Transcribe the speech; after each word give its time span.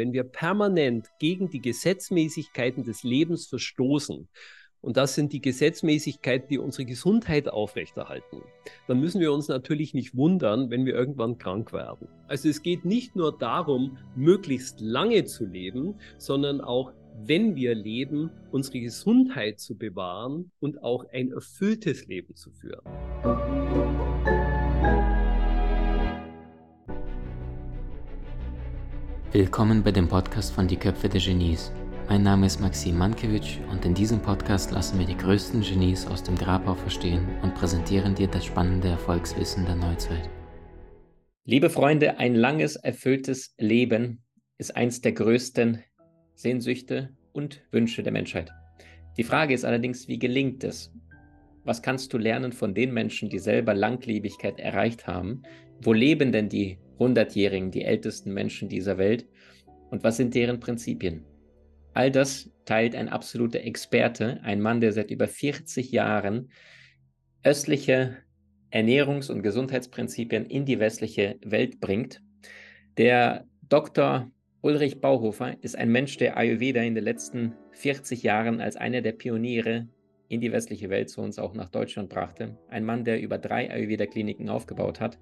wenn 0.00 0.14
wir 0.14 0.24
permanent 0.24 1.10
gegen 1.18 1.50
die 1.50 1.60
Gesetzmäßigkeiten 1.60 2.84
des 2.84 3.02
Lebens 3.02 3.48
verstoßen, 3.48 4.28
und 4.80 4.96
das 4.96 5.14
sind 5.14 5.34
die 5.34 5.42
Gesetzmäßigkeiten, 5.42 6.48
die 6.48 6.56
unsere 6.56 6.86
Gesundheit 6.86 7.50
aufrechterhalten, 7.50 8.40
dann 8.88 8.98
müssen 8.98 9.20
wir 9.20 9.30
uns 9.30 9.48
natürlich 9.48 9.92
nicht 9.92 10.16
wundern, 10.16 10.70
wenn 10.70 10.86
wir 10.86 10.94
irgendwann 10.94 11.36
krank 11.36 11.74
werden. 11.74 12.08
Also 12.28 12.48
es 12.48 12.62
geht 12.62 12.86
nicht 12.86 13.14
nur 13.14 13.36
darum, 13.36 13.98
möglichst 14.16 14.80
lange 14.80 15.26
zu 15.26 15.44
leben, 15.44 15.96
sondern 16.16 16.62
auch, 16.62 16.94
wenn 17.22 17.54
wir 17.56 17.74
leben, 17.74 18.30
unsere 18.52 18.80
Gesundheit 18.80 19.60
zu 19.60 19.76
bewahren 19.76 20.50
und 20.60 20.82
auch 20.82 21.04
ein 21.12 21.30
erfülltes 21.30 22.06
Leben 22.06 22.34
zu 22.34 22.50
führen. 22.52 23.49
Willkommen 29.32 29.84
bei 29.84 29.92
dem 29.92 30.08
Podcast 30.08 30.52
von 30.52 30.66
Die 30.66 30.76
Köpfe 30.76 31.08
der 31.08 31.20
Genies. 31.20 31.70
Mein 32.08 32.24
Name 32.24 32.46
ist 32.46 32.60
Maxim 32.60 32.98
Mankewitsch 32.98 33.58
und 33.70 33.84
in 33.84 33.94
diesem 33.94 34.20
Podcast 34.20 34.72
lassen 34.72 34.98
wir 34.98 35.06
die 35.06 35.16
größten 35.16 35.60
Genies 35.60 36.04
aus 36.08 36.24
dem 36.24 36.34
Grabau 36.34 36.74
verstehen 36.74 37.28
und 37.40 37.54
präsentieren 37.54 38.16
dir 38.16 38.26
das 38.26 38.44
spannende 38.44 38.88
Erfolgswissen 38.88 39.66
der 39.66 39.76
Neuzeit. 39.76 40.28
Liebe 41.44 41.70
Freunde, 41.70 42.18
ein 42.18 42.34
langes, 42.34 42.74
erfülltes 42.74 43.54
Leben 43.56 44.24
ist 44.58 44.74
eins 44.74 45.00
der 45.00 45.12
größten 45.12 45.80
Sehnsüchte 46.34 47.10
und 47.32 47.62
Wünsche 47.70 48.02
der 48.02 48.12
Menschheit. 48.12 48.50
Die 49.16 49.22
Frage 49.22 49.54
ist 49.54 49.64
allerdings, 49.64 50.08
wie 50.08 50.18
gelingt 50.18 50.64
es? 50.64 50.92
Was 51.62 51.82
kannst 51.82 52.12
du 52.12 52.18
lernen 52.18 52.50
von 52.50 52.74
den 52.74 52.92
Menschen, 52.92 53.30
die 53.30 53.38
selber 53.38 53.74
Langlebigkeit 53.74 54.58
erreicht 54.58 55.06
haben? 55.06 55.44
Wo 55.80 55.92
leben 55.92 56.32
denn 56.32 56.48
die 56.48 56.80
Hundertjährigen, 57.00 57.72
die 57.72 57.82
ältesten 57.84 58.32
Menschen 58.32 58.68
dieser 58.68 58.96
Welt? 58.96 59.26
Und 59.90 60.04
was 60.04 60.16
sind 60.16 60.36
deren 60.36 60.60
Prinzipien? 60.60 61.24
All 61.94 62.12
das 62.12 62.52
teilt 62.64 62.94
ein 62.94 63.08
absoluter 63.08 63.62
Experte, 63.62 64.38
ein 64.44 64.60
Mann, 64.60 64.80
der 64.80 64.92
seit 64.92 65.10
über 65.10 65.26
40 65.26 65.90
Jahren 65.90 66.52
östliche 67.42 68.18
Ernährungs- 68.70 69.30
und 69.30 69.42
Gesundheitsprinzipien 69.42 70.46
in 70.46 70.64
die 70.64 70.78
westliche 70.78 71.36
Welt 71.44 71.80
bringt. 71.80 72.22
Der 72.96 73.46
Dr. 73.68 74.30
Ulrich 74.60 75.00
Bauhofer 75.00 75.56
ist 75.62 75.76
ein 75.76 75.90
Mensch, 75.90 76.18
der 76.18 76.36
Ayurveda 76.36 76.82
in 76.82 76.94
den 76.94 77.02
letzten 77.02 77.54
40 77.72 78.22
Jahren 78.22 78.60
als 78.60 78.76
einer 78.76 79.00
der 79.00 79.12
Pioniere 79.12 79.88
in 80.28 80.40
die 80.40 80.52
westliche 80.52 80.90
Welt 80.90 81.10
zu 81.10 81.22
uns 81.22 81.38
auch 81.38 81.54
nach 81.54 81.70
Deutschland 81.70 82.08
brachte. 82.08 82.56
Ein 82.68 82.84
Mann, 82.84 83.04
der 83.04 83.20
über 83.20 83.38
drei 83.38 83.68
Ayurveda-Kliniken 83.70 84.48
aufgebaut 84.48 85.00
hat. 85.00 85.18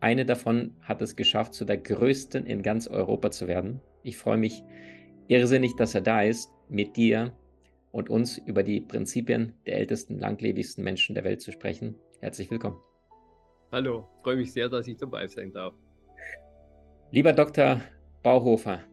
Eine 0.00 0.24
davon 0.24 0.76
hat 0.82 1.02
es 1.02 1.16
geschafft, 1.16 1.54
zu 1.54 1.64
der 1.64 1.78
größten 1.78 2.46
in 2.46 2.62
ganz 2.62 2.86
Europa 2.86 3.32
zu 3.32 3.48
werden. 3.48 3.80
Ich 4.04 4.16
freue 4.16 4.36
mich 4.36 4.62
irrsinnig, 5.26 5.74
dass 5.74 5.94
er 5.94 6.02
da 6.02 6.22
ist, 6.22 6.50
mit 6.68 6.96
dir 6.96 7.32
und 7.90 8.08
uns 8.08 8.38
über 8.38 8.62
die 8.62 8.80
Prinzipien 8.80 9.54
der 9.66 9.76
ältesten, 9.76 10.20
langlebigsten 10.20 10.84
Menschen 10.84 11.16
der 11.16 11.24
Welt 11.24 11.40
zu 11.40 11.50
sprechen. 11.50 11.96
Herzlich 12.20 12.48
willkommen. 12.48 12.76
Hallo, 13.72 14.06
freue 14.22 14.36
mich 14.36 14.52
sehr, 14.52 14.68
dass 14.68 14.86
ich 14.86 14.96
dabei 14.96 15.26
sein 15.26 15.52
darf. 15.52 15.74
Lieber 17.10 17.32
Dr. 17.32 17.80
Bauhofer, 18.22 18.84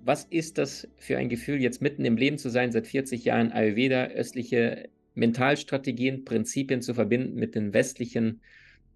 was 0.00 0.24
ist 0.24 0.56
das 0.56 0.88
für 0.96 1.18
ein 1.18 1.28
Gefühl, 1.28 1.60
jetzt 1.60 1.82
mitten 1.82 2.06
im 2.06 2.16
Leben 2.16 2.38
zu 2.38 2.48
sein, 2.48 2.72
seit 2.72 2.86
40 2.86 3.24
Jahren 3.24 3.52
Ayurveda, 3.52 4.06
östliche 4.06 4.88
Mentalstrategien, 5.14 6.24
Prinzipien 6.24 6.80
zu 6.80 6.94
verbinden 6.94 7.34
mit 7.34 7.54
den 7.54 7.74
westlichen 7.74 8.40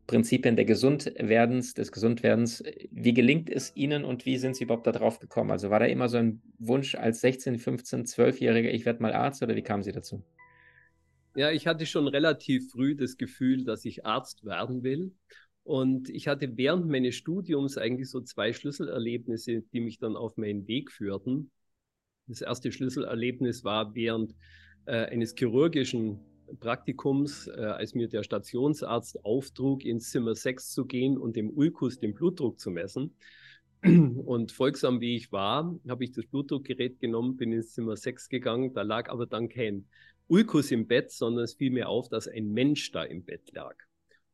Prinzipien 0.09 0.57
der 0.57 0.65
Gesundwerdens, 0.65 1.75
des 1.75 1.93
Gesundwerdens. 1.93 2.65
Wie 2.91 3.13
gelingt 3.13 3.51
es 3.51 3.77
Ihnen 3.77 4.05
und 4.05 4.25
wie 4.25 4.39
sind 4.39 4.57
Sie 4.57 4.65
überhaupt 4.65 4.87
darauf 4.87 5.19
gekommen? 5.21 5.51
Also 5.51 5.69
war 5.69 5.81
da 5.81 5.85
immer 5.85 6.09
so 6.09 6.17
ein 6.17 6.43
Wunsch 6.59 6.95
als 6.95 7.21
16, 7.21 7.59
15, 7.59 8.07
12-Jähriger, 8.07 8.71
ich 8.71 8.87
werde 8.87 9.03
mal 9.03 9.13
Arzt 9.13 9.43
oder 9.43 9.55
wie 9.55 9.63
kamen 9.63 9.83
Sie 9.83 9.93
dazu? 9.93 10.25
Ja, 11.37 11.53
ich 11.53 11.67
hatte 11.67 11.85
schon 11.85 12.09
relativ 12.09 12.71
früh 12.73 12.97
das 12.97 13.19
Gefühl, 13.19 13.65
dass 13.65 13.85
ich 13.85 14.07
Arzt 14.07 14.45
werden 14.47 14.83
will. 14.83 15.13
Und 15.63 16.09
ich 16.09 16.27
hatte 16.27 16.57
während 16.57 16.87
meines 16.89 17.15
Studiums 17.15 17.77
eigentlich 17.77 18.09
so 18.09 18.23
zwei 18.23 18.55
Schlüsselerlebnisse, 18.55 19.61
die 19.75 19.81
mich 19.81 19.99
dann 19.99 20.17
auf 20.17 20.39
meinen 20.39 20.67
Weg 20.67 20.91
führten. 20.91 21.51
Das 22.27 22.41
erste 22.41 22.73
Schlüsselerlebnis 22.73 23.63
war 23.63 23.95
während 23.95 24.35
äh, 24.87 25.05
eines 25.05 25.35
chirurgischen 25.37 26.19
Praktikums, 26.61 27.47
äh, 27.49 27.61
als 27.61 27.95
mir 27.95 28.09
der 28.09 28.23
Stationsarzt 28.23 29.25
auftrug, 29.25 29.85
ins 29.85 30.11
Zimmer 30.11 30.35
6 30.35 30.71
zu 30.71 30.85
gehen 30.85 31.19
und 31.19 31.37
dem 31.37 31.51
Ulkus 31.51 31.99
den 31.99 32.15
Blutdruck 32.15 32.59
zu 32.59 32.71
messen. 32.71 33.15
Und 33.83 34.51
folgsam 34.51 35.01
wie 35.01 35.17
ich 35.17 35.31
war, 35.31 35.79
habe 35.89 36.05
ich 36.05 36.13
das 36.13 36.27
Blutdruckgerät 36.27 36.99
genommen, 36.99 37.37
bin 37.37 37.53
ins 37.53 37.75
Zimmer 37.75 37.97
6 37.97 38.29
gegangen. 38.29 38.75
Da 38.75 38.83
lag 38.83 39.09
aber 39.09 39.27
dann 39.27 39.49
kein 39.49 39.87
Ulkus 40.27 40.71
im 40.73 40.87
Bett, 40.87 41.13
sondern 41.13 41.45
es 41.45 41.55
fiel 41.55 41.71
mir 41.71 41.89
auf, 41.89 42.09
dass 42.09 42.27
ein 42.27 42.53
Mensch 42.53 42.91
da 42.91 43.05
im 43.05 43.25
Bett 43.25 43.53
lag. 43.53 43.77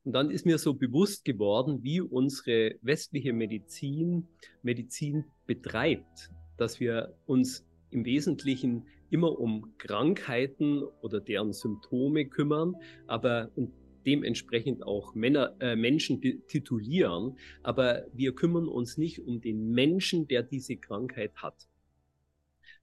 Und 0.05 0.13
dann 0.13 0.31
ist 0.31 0.45
mir 0.45 0.59
so 0.59 0.75
bewusst 0.75 1.25
geworden, 1.25 1.83
wie 1.83 2.01
unsere 2.01 2.77
westliche 2.83 3.33
Medizin 3.33 4.29
Medizin 4.63 5.25
betreibt, 5.47 6.31
dass 6.57 6.81
wir 6.81 7.15
uns 7.27 7.67
im 7.91 8.05
Wesentlichen 8.05 8.87
immer 9.15 9.39
um 9.39 9.79
Krankheiten 9.79 10.83
oder 11.01 11.21
deren 11.21 11.53
Symptome 11.53 12.27
kümmern, 12.27 12.75
aber 13.07 13.49
und 13.55 13.71
dementsprechend 14.05 14.83
auch 14.83 15.15
Männer, 15.15 15.55
äh, 15.61 15.77
Menschen 15.77 16.21
titulieren, 16.49 17.39
aber 17.63 18.07
wir 18.13 18.35
kümmern 18.35 18.67
uns 18.67 18.99
nicht 18.99 19.21
um 19.21 19.41
den 19.41 19.71
Menschen, 19.71 20.27
der 20.27 20.43
diese 20.43 20.77
Krankheit 20.77 21.37
hat. 21.37 21.69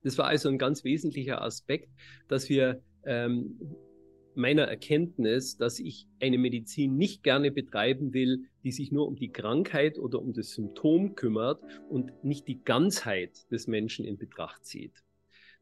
Das 0.04 0.18
war 0.18 0.28
also 0.28 0.48
ein 0.48 0.58
ganz 0.58 0.86
wesentlicher 0.86 1.42
Aspekt, 1.42 1.90
dass 2.30 2.48
wir 2.48 2.82
ähm, 3.04 3.60
meiner 4.34 4.64
Erkenntnis, 4.64 5.58
dass 5.58 5.80
ich 5.80 6.08
eine 6.22 6.38
Medizin 6.38 6.96
nicht 6.96 7.24
gerne 7.24 7.52
betreiben 7.52 8.14
will, 8.14 8.46
die 8.64 8.72
sich 8.72 8.94
nur 8.94 9.06
um 9.06 9.18
die 9.18 9.34
Krankheit 9.34 10.00
oder 10.00 10.22
um 10.22 10.32
das 10.32 10.52
Symptom 10.52 11.16
kümmert 11.16 11.62
und 11.90 12.24
nicht 12.24 12.48
die 12.48 12.64
Ganzheit 12.64 13.52
des 13.52 13.68
Menschen 13.68 14.06
in 14.06 14.18
Betracht 14.18 14.66
zieht. 14.66 15.04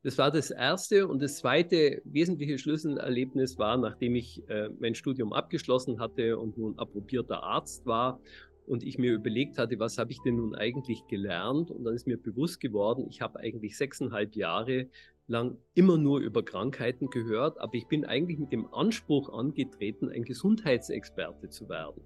Das 0.01 0.17
war 0.17 0.31
das 0.31 0.49
erste. 0.51 1.07
Und 1.07 1.21
das 1.21 1.37
zweite 1.37 2.01
wesentliche 2.05 2.57
Schlüsselerlebnis 2.57 3.57
war, 3.57 3.77
nachdem 3.77 4.15
ich 4.15 4.47
äh, 4.49 4.69
mein 4.79 4.95
Studium 4.95 5.33
abgeschlossen 5.33 5.99
hatte 5.99 6.37
und 6.37 6.57
nun 6.57 6.77
approbierter 6.79 7.43
Arzt 7.43 7.85
war 7.85 8.21
und 8.65 8.83
ich 8.83 8.97
mir 8.97 9.13
überlegt 9.13 9.57
hatte, 9.57 9.77
was 9.79 9.97
habe 9.97 10.11
ich 10.11 10.21
denn 10.21 10.37
nun 10.37 10.55
eigentlich 10.55 11.05
gelernt? 11.07 11.71
Und 11.71 11.83
dann 11.83 11.95
ist 11.95 12.07
mir 12.07 12.17
bewusst 12.17 12.61
geworden, 12.61 13.07
ich 13.09 13.21
habe 13.21 13.39
eigentlich 13.39 13.77
sechseinhalb 13.77 14.35
Jahre 14.35 14.87
lang 15.27 15.57
immer 15.73 15.97
nur 15.97 16.19
über 16.19 16.43
Krankheiten 16.43 17.09
gehört, 17.09 17.59
aber 17.59 17.75
ich 17.75 17.87
bin 17.87 18.05
eigentlich 18.05 18.39
mit 18.39 18.51
dem 18.51 18.73
Anspruch 18.73 19.29
angetreten, 19.29 20.09
ein 20.09 20.23
Gesundheitsexperte 20.23 21.49
zu 21.49 21.67
werden. 21.67 22.01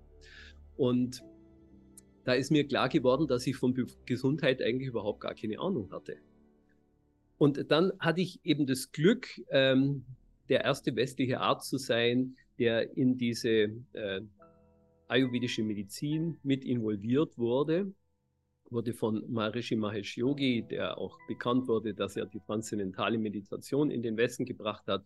Und 0.76 1.24
da 2.26 2.34
ist 2.34 2.52
mir 2.52 2.68
klar 2.68 2.90
geworden, 2.90 3.28
dass 3.28 3.46
ich 3.46 3.56
von 3.56 3.76
Gesundheit 4.06 4.62
eigentlich 4.62 4.88
überhaupt 4.88 5.22
gar 5.22 5.36
keine 5.36 5.60
Ahnung 5.60 5.92
hatte. 5.92 6.18
Und 7.38 7.72
dann 7.72 7.92
hatte 8.00 8.22
ich 8.22 8.40
eben 8.44 8.66
das 8.66 8.92
Glück, 8.92 9.28
ähm, 9.50 10.06
der 10.50 10.64
erste 10.64 10.96
westliche 10.96 11.40
Arzt 11.40 11.70
zu 11.70 11.78
sein, 11.78 12.36
der 12.60 12.96
in 12.96 13.18
diese 13.18 13.72
äh, 13.94 14.22
ayurvedische 15.08 15.64
Medizin 15.64 16.38
mit 16.44 16.64
involviert 16.64 17.38
wurde. 17.38 17.92
Wurde 18.70 18.94
von 18.94 19.24
Maharishi 19.32 19.76
Mahesh 19.76 20.18
Yogi, 20.18 20.64
der 20.64 20.98
auch 20.98 21.18
bekannt 21.28 21.68
wurde, 21.68 21.94
dass 21.94 22.16
er 22.16 22.26
die 22.26 22.40
transzendentale 22.40 23.18
Meditation 23.18 23.92
in 23.92 24.02
den 24.02 24.18
Westen 24.18 24.46
gebracht 24.46 24.88
hat, 24.88 25.04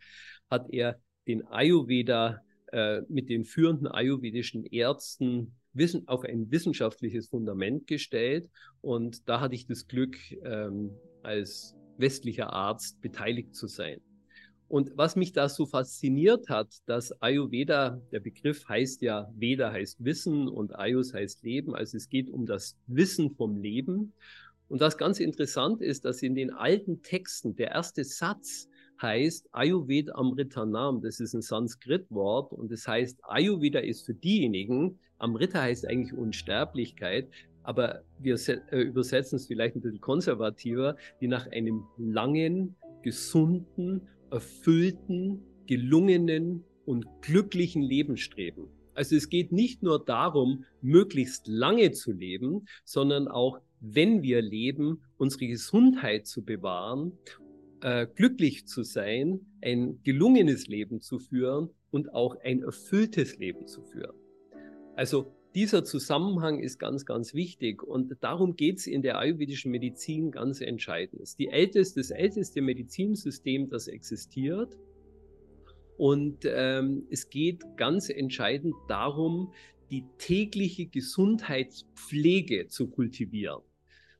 hat 0.49 0.69
er 0.69 0.99
den 1.27 1.45
Ayurveda 1.47 2.41
äh, 2.71 3.01
mit 3.09 3.29
den 3.29 3.45
führenden 3.45 3.87
ayurvedischen 3.87 4.65
Ärzten 4.65 5.53
wissen, 5.73 6.07
auf 6.07 6.23
ein 6.23 6.51
wissenschaftliches 6.51 7.27
Fundament 7.27 7.87
gestellt. 7.87 8.49
Und 8.81 9.27
da 9.29 9.39
hatte 9.39 9.55
ich 9.55 9.67
das 9.67 9.87
Glück, 9.87 10.17
ähm, 10.43 10.91
als 11.23 11.76
westlicher 11.99 12.53
Arzt 12.53 13.01
beteiligt 13.01 13.55
zu 13.55 13.67
sein. 13.67 14.01
Und 14.69 14.91
was 14.97 15.15
mich 15.15 15.31
da 15.31 15.47
so 15.47 15.65
fasziniert 15.65 16.49
hat, 16.49 16.67
dass 16.87 17.21
Ayurveda, 17.21 18.01
der 18.11 18.19
Begriff 18.19 18.67
heißt 18.67 19.01
ja, 19.01 19.31
Veda 19.33 19.71
heißt 19.71 20.03
Wissen 20.03 20.49
und 20.49 20.77
Ayus 20.77 21.13
heißt 21.13 21.43
Leben, 21.43 21.73
also 21.73 21.95
es 21.95 22.09
geht 22.09 22.29
um 22.29 22.45
das 22.45 22.75
Wissen 22.85 23.31
vom 23.31 23.55
Leben. 23.55 24.13
Und 24.67 24.81
was 24.81 24.97
ganz 24.97 25.21
interessant 25.21 25.81
ist, 25.81 26.03
dass 26.03 26.21
in 26.21 26.35
den 26.35 26.51
alten 26.51 27.01
Texten 27.01 27.55
der 27.55 27.71
erste 27.71 28.03
Satz 28.03 28.67
heißt 29.01 29.47
Ayurveda 29.53 30.13
Amritanam, 30.15 31.01
das 31.01 31.21
ist 31.21 31.33
ein 31.33 31.41
Sanskrit-Wort 31.41 32.51
und 32.51 32.69
das 32.69 32.85
heißt 32.85 33.19
Ayurveda 33.23 33.79
ist 33.79 34.05
für 34.05 34.15
diejenigen, 34.15 34.99
Amrita 35.17 35.61
heißt 35.61 35.87
eigentlich 35.87 36.13
Unsterblichkeit, 36.13 37.29
aber 37.67 38.01
wir 38.17 38.39
äh, 38.47 38.79
übersetzen 38.79 39.35
es 39.35 39.47
vielleicht 39.47 39.75
ein 39.75 39.81
bisschen 39.81 39.99
konservativer, 39.99 40.95
die 41.19 41.27
nach 41.27 41.47
einem 41.47 41.83
langen, 41.97 42.77
gesunden, 43.03 44.07
erfüllten, 44.31 45.43
gelungenen 45.65 46.63
und 46.85 47.05
glücklichen 47.21 47.81
Leben 47.81 48.15
streben. 48.15 48.69
Also 48.93 49.17
es 49.17 49.27
geht 49.27 49.51
nicht 49.51 49.83
nur 49.83 50.03
darum, 50.03 50.63
möglichst 50.81 51.49
lange 51.49 51.91
zu 51.91 52.13
leben, 52.13 52.65
sondern 52.85 53.27
auch 53.27 53.59
wenn 53.81 54.23
wir 54.23 54.41
leben, 54.41 55.01
unsere 55.17 55.47
Gesundheit 55.47 56.25
zu 56.25 56.45
bewahren, 56.45 57.11
äh, 57.81 58.07
glücklich 58.07 58.65
zu 58.65 58.83
sein, 58.83 59.41
ein 59.61 60.01
gelungenes 60.03 60.67
Leben 60.67 61.01
zu 61.01 61.19
führen 61.19 61.69
und 61.91 62.13
auch 62.13 62.37
ein 62.45 62.63
erfülltes 62.63 63.37
Leben 63.37 63.67
zu 63.67 63.83
führen. 63.83 64.15
Also 64.95 65.36
dieser 65.57 65.83
Zusammenhang 65.83 66.59
ist 66.59 66.77
ganz, 66.77 67.03
ganz 67.03 67.33
wichtig 67.33 67.81
und 67.81 68.15
darum 68.21 68.55
geht 68.55 68.77
es 68.77 68.85
in 68.85 69.01
der 69.01 69.17
ayurvedischen 69.17 69.71
Medizin 69.71 70.29
ganz 70.29 70.61
entscheidend. 70.61 71.19
Es 71.19 71.29
ist 71.31 71.39
die 71.39 71.47
älteste, 71.47 71.99
das 71.99 72.11
älteste 72.11 72.61
Medizinsystem, 72.61 73.67
das 73.67 73.87
existiert. 73.87 74.77
Und 75.97 76.45
ähm, 76.45 77.07
es 77.09 77.31
geht 77.31 77.63
ganz 77.75 78.09
entscheidend 78.09 78.75
darum, 78.87 79.51
die 79.89 80.05
tägliche 80.19 80.85
Gesundheitspflege 80.85 82.67
zu 82.67 82.91
kultivieren. 82.91 83.63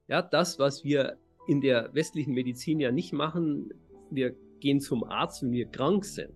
Ja, 0.08 0.24
das, 0.24 0.58
was 0.58 0.84
wir 0.84 1.20
in 1.48 1.62
der 1.62 1.94
westlichen 1.94 2.34
Medizin 2.34 2.80
ja 2.80 2.92
nicht 2.92 3.14
machen, 3.14 3.70
wir 4.10 4.36
gehen 4.60 4.80
zum 4.80 5.04
Arzt, 5.04 5.44
wenn 5.44 5.52
wir 5.52 5.68
krank 5.68 6.04
sind. 6.04 6.34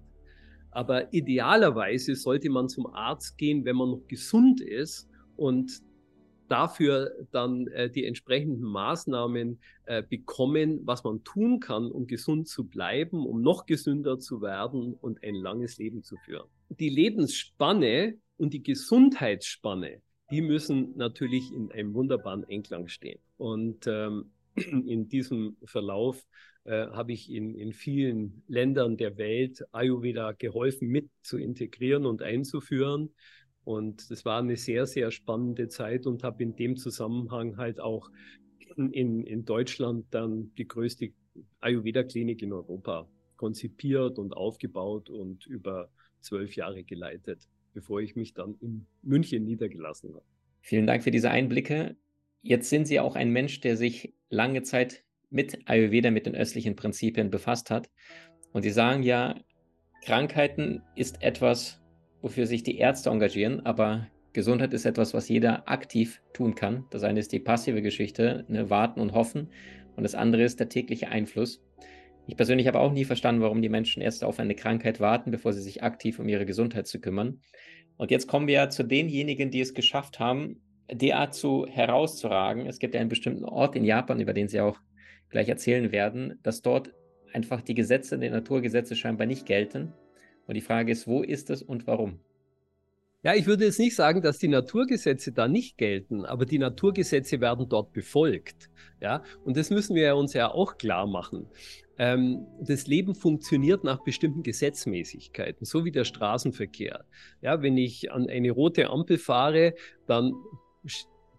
Aber 0.71 1.13
idealerweise 1.13 2.15
sollte 2.15 2.49
man 2.49 2.69
zum 2.69 2.87
Arzt 2.87 3.37
gehen, 3.37 3.65
wenn 3.65 3.75
man 3.75 3.91
noch 3.91 4.07
gesund 4.07 4.61
ist 4.61 5.09
und 5.35 5.81
dafür 6.47 7.11
dann 7.31 7.67
äh, 7.67 7.89
die 7.89 8.05
entsprechenden 8.05 8.61
Maßnahmen 8.61 9.59
äh, 9.85 10.03
bekommen, 10.03 10.81
was 10.83 11.03
man 11.03 11.23
tun 11.23 11.61
kann, 11.61 11.89
um 11.89 12.07
gesund 12.07 12.47
zu 12.47 12.67
bleiben, 12.67 13.25
um 13.25 13.41
noch 13.41 13.65
gesünder 13.65 14.19
zu 14.19 14.41
werden 14.41 14.93
und 14.93 15.23
ein 15.23 15.35
langes 15.35 15.77
Leben 15.77 16.03
zu 16.03 16.17
führen. 16.17 16.47
Die 16.69 16.89
Lebensspanne 16.89 18.15
und 18.37 18.53
die 18.53 18.63
Gesundheitsspanne, 18.63 20.01
die 20.29 20.41
müssen 20.41 20.97
natürlich 20.97 21.51
in 21.53 21.71
einem 21.71 21.93
wunderbaren 21.93 22.43
Einklang 22.45 22.87
stehen. 22.89 23.19
Und 23.37 23.87
ähm, 23.87 24.31
in 24.55 25.07
diesem 25.07 25.57
Verlauf 25.63 26.25
äh, 26.63 26.87
habe 26.87 27.13
ich 27.13 27.31
in, 27.31 27.55
in 27.55 27.73
vielen 27.73 28.43
Ländern 28.47 28.97
der 28.97 29.17
Welt 29.17 29.63
Ayurveda 29.71 30.33
geholfen, 30.33 30.89
mit 30.89 31.09
zu 31.23 31.37
integrieren 31.37 32.05
und 32.05 32.21
einzuführen. 32.21 33.09
Und 33.63 34.09
das 34.09 34.25
war 34.25 34.39
eine 34.39 34.57
sehr, 34.57 34.85
sehr 34.85 35.11
spannende 35.11 35.67
Zeit 35.67 36.05
und 36.07 36.23
habe 36.23 36.43
in 36.43 36.55
dem 36.55 36.77
Zusammenhang 36.77 37.57
halt 37.57 37.79
auch 37.79 38.09
in, 38.75 39.23
in 39.23 39.45
Deutschland 39.45 40.05
dann 40.11 40.51
die 40.57 40.67
größte 40.67 41.11
Ayurveda-Klinik 41.59 42.41
in 42.41 42.53
Europa 42.53 43.07
konzipiert 43.37 44.19
und 44.19 44.33
aufgebaut 44.33 45.09
und 45.09 45.45
über 45.47 45.89
zwölf 46.21 46.55
Jahre 46.55 46.83
geleitet, 46.83 47.47
bevor 47.73 48.01
ich 48.01 48.15
mich 48.15 48.33
dann 48.33 48.55
in 48.61 48.85
München 49.01 49.45
niedergelassen 49.45 50.13
habe. 50.13 50.25
Vielen 50.61 50.85
Dank 50.85 51.03
für 51.03 51.11
diese 51.11 51.31
Einblicke. 51.31 51.95
Jetzt 52.41 52.69
sind 52.69 52.87
Sie 52.87 52.99
auch 52.99 53.15
ein 53.15 53.29
Mensch, 53.29 53.61
der 53.61 53.77
sich 53.77 54.13
lange 54.29 54.63
Zeit 54.63 55.03
mit 55.29 55.59
Ayurveda, 55.69 56.11
mit 56.11 56.25
den 56.25 56.35
östlichen 56.35 56.75
Prinzipien 56.75 57.29
befasst 57.29 57.69
hat. 57.69 57.89
Und 58.51 58.63
Sie 58.63 58.71
sagen 58.71 59.03
ja, 59.03 59.35
Krankheiten 60.03 60.81
ist 60.95 61.21
etwas, 61.21 61.81
wofür 62.21 62.47
sich 62.47 62.63
die 62.63 62.77
Ärzte 62.77 63.09
engagieren, 63.09 63.65
aber 63.65 64.07
Gesundheit 64.33 64.73
ist 64.73 64.85
etwas, 64.85 65.13
was 65.13 65.29
jeder 65.29 65.69
aktiv 65.69 66.21
tun 66.33 66.55
kann. 66.55 66.85
Das 66.89 67.03
eine 67.03 67.19
ist 67.19 67.31
die 67.31 67.39
passive 67.39 67.81
Geschichte, 67.81 68.45
ne, 68.47 68.69
warten 68.69 68.99
und 68.99 69.13
hoffen. 69.13 69.49
Und 69.95 70.03
das 70.03 70.15
andere 70.15 70.43
ist 70.43 70.59
der 70.59 70.69
tägliche 70.69 71.09
Einfluss. 71.09 71.61
Ich 72.27 72.37
persönlich 72.37 72.67
habe 72.67 72.79
auch 72.79 72.93
nie 72.93 73.05
verstanden, 73.05 73.41
warum 73.41 73.61
die 73.61 73.69
Menschen 73.69 74.01
erst 74.01 74.23
auf 74.23 74.39
eine 74.39 74.55
Krankheit 74.55 74.99
warten, 74.99 75.31
bevor 75.31 75.53
sie 75.53 75.61
sich 75.61 75.83
aktiv 75.83 76.17
um 76.17 76.29
ihre 76.29 76.45
Gesundheit 76.45 76.87
zu 76.87 77.01
kümmern. 77.01 77.41
Und 77.97 78.09
jetzt 78.09 78.27
kommen 78.27 78.47
wir 78.47 78.55
ja 78.55 78.69
zu 78.69 78.83
denjenigen, 78.83 79.51
die 79.51 79.59
es 79.59 79.73
geschafft 79.73 80.19
haben, 80.19 80.61
derart 80.91 81.33
zu 81.33 81.65
herauszuragen. 81.67 82.65
Es 82.65 82.79
gibt 82.79 82.93
ja 82.93 83.01
einen 83.01 83.09
bestimmten 83.09 83.45
Ort 83.45 83.75
in 83.75 83.83
Japan, 83.83 84.19
über 84.19 84.33
den 84.33 84.47
Sie 84.47 84.59
auch 84.59 84.77
gleich 85.29 85.49
erzählen 85.49 85.91
werden, 85.91 86.39
dass 86.43 86.61
dort 86.61 86.93
einfach 87.33 87.61
die 87.61 87.75
Gesetze, 87.75 88.19
die 88.19 88.29
Naturgesetze 88.29 88.95
scheinbar 88.95 89.27
nicht 89.27 89.45
gelten. 89.45 89.93
Und 90.47 90.55
die 90.55 90.61
Frage 90.61 90.91
ist, 90.91 91.07
wo 91.07 91.21
ist 91.21 91.49
es 91.49 91.61
und 91.61 91.87
warum? 91.87 92.19
Ja, 93.23 93.35
ich 93.35 93.45
würde 93.45 93.65
jetzt 93.65 93.79
nicht 93.79 93.95
sagen, 93.95 94.23
dass 94.23 94.39
die 94.39 94.47
Naturgesetze 94.47 95.31
da 95.31 95.47
nicht 95.47 95.77
gelten, 95.77 96.25
aber 96.25 96.45
die 96.45 96.57
Naturgesetze 96.57 97.39
werden 97.39 97.69
dort 97.69 97.93
befolgt. 97.93 98.71
Ja, 98.99 99.23
und 99.45 99.57
das 99.57 99.69
müssen 99.69 99.95
wir 99.95 100.15
uns 100.15 100.33
ja 100.33 100.49
auch 100.51 100.77
klar 100.77 101.05
machen. 101.05 101.47
Ähm, 101.99 102.47
das 102.59 102.87
Leben 102.87 103.13
funktioniert 103.13 103.83
nach 103.83 104.03
bestimmten 104.03 104.41
Gesetzmäßigkeiten, 104.41 105.65
so 105.65 105.85
wie 105.85 105.91
der 105.91 106.03
Straßenverkehr. 106.03 107.05
Ja, 107.41 107.61
wenn 107.61 107.77
ich 107.77 108.11
an 108.11 108.27
eine 108.27 108.49
rote 108.49 108.89
Ampel 108.89 109.19
fahre, 109.19 109.75
dann 110.07 110.33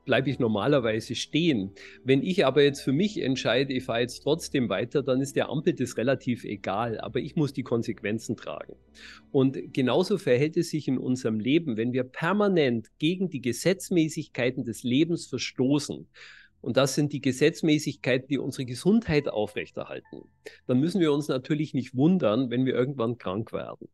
bleibe 0.04 0.30
ich 0.30 0.38
normalerweise 0.38 1.14
stehen. 1.14 1.72
Wenn 2.04 2.22
ich 2.22 2.44
aber 2.44 2.62
jetzt 2.62 2.80
für 2.80 2.92
mich 2.92 3.20
entscheide, 3.20 3.72
ich 3.72 3.84
fahre 3.84 4.00
jetzt 4.00 4.22
trotzdem 4.22 4.68
weiter, 4.68 5.02
dann 5.02 5.20
ist 5.20 5.36
der 5.36 5.48
Ampel 5.48 5.74
das 5.74 5.96
relativ 5.96 6.44
egal, 6.44 7.00
aber 7.00 7.20
ich 7.20 7.36
muss 7.36 7.52
die 7.52 7.62
Konsequenzen 7.62 8.36
tragen. 8.36 8.74
Und 9.30 9.72
genauso 9.72 10.18
verhält 10.18 10.56
es 10.56 10.70
sich 10.70 10.88
in 10.88 10.98
unserem 10.98 11.38
Leben, 11.38 11.76
wenn 11.76 11.92
wir 11.92 12.04
permanent 12.04 12.88
gegen 12.98 13.30
die 13.30 13.40
Gesetzmäßigkeiten 13.40 14.64
des 14.64 14.82
Lebens 14.82 15.26
verstoßen. 15.26 16.08
Und 16.60 16.76
das 16.76 16.94
sind 16.94 17.12
die 17.12 17.20
Gesetzmäßigkeiten, 17.20 18.28
die 18.28 18.38
unsere 18.38 18.64
Gesundheit 18.64 19.28
aufrechterhalten. 19.28 20.28
Dann 20.66 20.78
müssen 20.78 21.00
wir 21.00 21.12
uns 21.12 21.26
natürlich 21.26 21.74
nicht 21.74 21.96
wundern, 21.96 22.50
wenn 22.50 22.66
wir 22.66 22.74
irgendwann 22.74 23.18
krank 23.18 23.52
werden. 23.52 23.88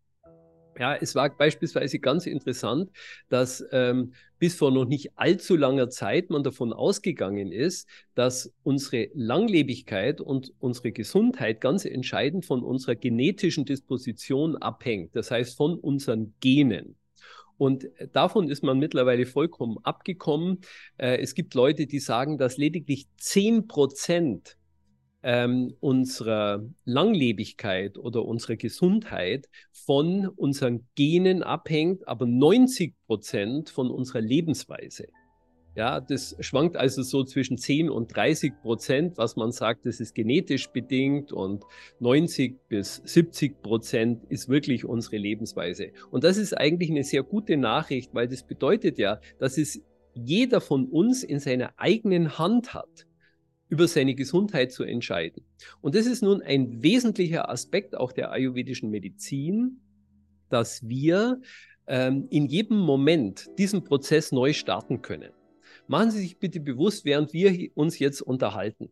Ja, 0.78 0.94
es 0.94 1.14
war 1.14 1.28
beispielsweise 1.30 1.98
ganz 1.98 2.26
interessant, 2.26 2.90
dass 3.28 3.64
ähm, 3.72 4.12
bis 4.38 4.54
vor 4.54 4.70
noch 4.70 4.84
nicht 4.84 5.18
allzu 5.18 5.56
langer 5.56 5.90
Zeit 5.90 6.30
man 6.30 6.44
davon 6.44 6.72
ausgegangen 6.72 7.50
ist, 7.50 7.88
dass 8.14 8.52
unsere 8.62 9.08
Langlebigkeit 9.14 10.20
und 10.20 10.52
unsere 10.60 10.92
Gesundheit 10.92 11.60
ganz 11.60 11.84
entscheidend 11.84 12.46
von 12.46 12.62
unserer 12.62 12.94
genetischen 12.94 13.64
Disposition 13.64 14.56
abhängt, 14.56 15.16
das 15.16 15.30
heißt 15.30 15.56
von 15.56 15.78
unseren 15.78 16.34
Genen. 16.40 16.96
Und 17.56 17.88
davon 18.12 18.48
ist 18.48 18.62
man 18.62 18.78
mittlerweile 18.78 19.26
vollkommen 19.26 19.78
abgekommen. 19.82 20.60
Äh, 20.96 21.18
es 21.18 21.34
gibt 21.34 21.54
Leute, 21.54 21.86
die 21.86 21.98
sagen, 21.98 22.38
dass 22.38 22.56
lediglich 22.56 23.08
10 23.16 23.66
Prozent 23.66 24.56
ähm, 25.22 25.74
unserer 25.80 26.64
Langlebigkeit 26.84 27.98
oder 27.98 28.24
unserer 28.24 28.56
Gesundheit 28.56 29.48
von 29.72 30.28
unseren 30.28 30.86
Genen 30.94 31.42
abhängt, 31.42 32.06
aber 32.06 32.26
90 32.26 32.94
Prozent 33.06 33.70
von 33.70 33.90
unserer 33.90 34.20
Lebensweise. 34.20 35.08
Ja, 35.74 36.00
das 36.00 36.34
schwankt 36.40 36.76
also 36.76 37.02
so 37.02 37.22
zwischen 37.22 37.56
10 37.56 37.88
und 37.88 38.14
30 38.14 38.52
Prozent, 38.62 39.16
was 39.16 39.36
man 39.36 39.52
sagt, 39.52 39.86
das 39.86 40.00
ist 40.00 40.12
genetisch 40.12 40.68
bedingt 40.70 41.30
und 41.32 41.62
90 42.00 42.68
bis 42.68 42.96
70 43.04 43.62
Prozent 43.62 44.24
ist 44.28 44.48
wirklich 44.48 44.84
unsere 44.84 45.18
Lebensweise. 45.18 45.92
Und 46.10 46.24
das 46.24 46.36
ist 46.36 46.52
eigentlich 46.56 46.90
eine 46.90 47.04
sehr 47.04 47.22
gute 47.22 47.56
Nachricht, 47.56 48.12
weil 48.12 48.26
das 48.26 48.42
bedeutet 48.42 48.98
ja, 48.98 49.20
dass 49.38 49.56
es 49.56 49.80
jeder 50.14 50.60
von 50.60 50.86
uns 50.86 51.22
in 51.22 51.38
seiner 51.38 51.72
eigenen 51.76 52.38
Hand 52.38 52.74
hat 52.74 53.07
über 53.68 53.86
seine 53.86 54.14
Gesundheit 54.14 54.72
zu 54.72 54.84
entscheiden. 54.84 55.44
Und 55.80 55.94
das 55.94 56.06
ist 56.06 56.22
nun 56.22 56.42
ein 56.42 56.82
wesentlicher 56.82 57.48
Aspekt 57.50 57.96
auch 57.96 58.12
der 58.12 58.32
ayurvedischen 58.32 58.90
Medizin, 58.90 59.80
dass 60.48 60.88
wir 60.88 61.40
ähm, 61.86 62.26
in 62.30 62.46
jedem 62.46 62.78
Moment 62.78 63.46
diesen 63.58 63.84
Prozess 63.84 64.32
neu 64.32 64.52
starten 64.52 65.02
können. 65.02 65.32
Machen 65.86 66.10
Sie 66.10 66.20
sich 66.20 66.38
bitte 66.38 66.60
bewusst, 66.60 67.04
während 67.04 67.32
wir 67.32 67.70
uns 67.74 67.98
jetzt 67.98 68.20
unterhalten 68.20 68.90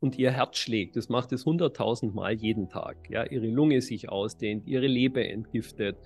und 0.00 0.18
Ihr 0.18 0.30
Herz 0.30 0.58
schlägt, 0.58 0.96
das 0.96 1.08
macht 1.08 1.32
es 1.32 1.44
hunderttausend 1.44 2.14
Mal 2.14 2.34
jeden 2.34 2.68
Tag, 2.68 2.96
ja, 3.10 3.24
Ihre 3.24 3.46
Lunge 3.46 3.80
sich 3.80 4.08
ausdehnt, 4.08 4.66
Ihre 4.66 4.86
Leber 4.86 5.24
entgiftet. 5.24 5.96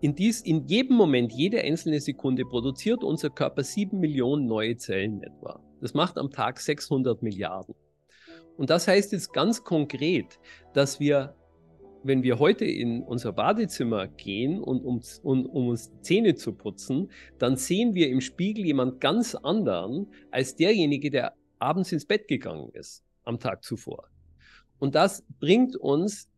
In, 0.00 0.14
dies, 0.14 0.40
in 0.42 0.66
jedem 0.66 0.96
Moment, 0.96 1.32
jede 1.32 1.62
einzelne 1.62 2.00
Sekunde 2.00 2.44
produziert 2.44 3.02
unser 3.02 3.30
Körper 3.30 3.62
sieben 3.62 3.98
Millionen 4.00 4.46
neue 4.46 4.76
Zellen 4.76 5.22
etwa. 5.22 5.60
Das 5.80 5.94
macht 5.94 6.18
am 6.18 6.30
Tag 6.30 6.60
600 6.60 7.22
Milliarden. 7.22 7.74
Und 8.56 8.70
das 8.70 8.88
heißt 8.88 9.12
jetzt 9.12 9.32
ganz 9.32 9.62
konkret, 9.62 10.38
dass 10.72 10.98
wir, 10.98 11.34
wenn 12.02 12.22
wir 12.22 12.38
heute 12.38 12.64
in 12.64 13.02
unser 13.02 13.32
Badezimmer 13.32 14.08
gehen 14.08 14.60
und 14.60 14.84
um, 14.84 15.02
um, 15.22 15.46
um 15.46 15.68
uns 15.68 15.92
Zähne 16.00 16.34
zu 16.34 16.52
putzen, 16.52 17.10
dann 17.38 17.56
sehen 17.56 17.94
wir 17.94 18.08
im 18.08 18.20
Spiegel 18.20 18.64
jemand 18.64 19.00
ganz 19.00 19.34
anderen 19.34 20.06
als 20.30 20.56
derjenige, 20.56 21.10
der 21.10 21.34
abends 21.58 21.92
ins 21.92 22.06
Bett 22.06 22.28
gegangen 22.28 22.70
ist 22.72 23.02
am 23.24 23.38
Tag 23.38 23.64
zuvor. 23.64 24.08
Und 24.78 24.94
das 24.94 25.24
bringt 25.40 25.76
uns 25.76 26.28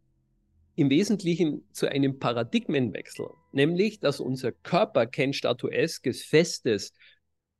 im 0.75 0.90
Wesentlichen 0.90 1.64
zu 1.73 1.90
einem 1.90 2.18
Paradigmenwechsel, 2.18 3.26
nämlich 3.52 3.99
dass 4.00 4.21
unser 4.21 4.52
Körper 4.52 5.07
kein 5.07 5.33
statueskes, 5.33 6.23
festes, 6.23 6.92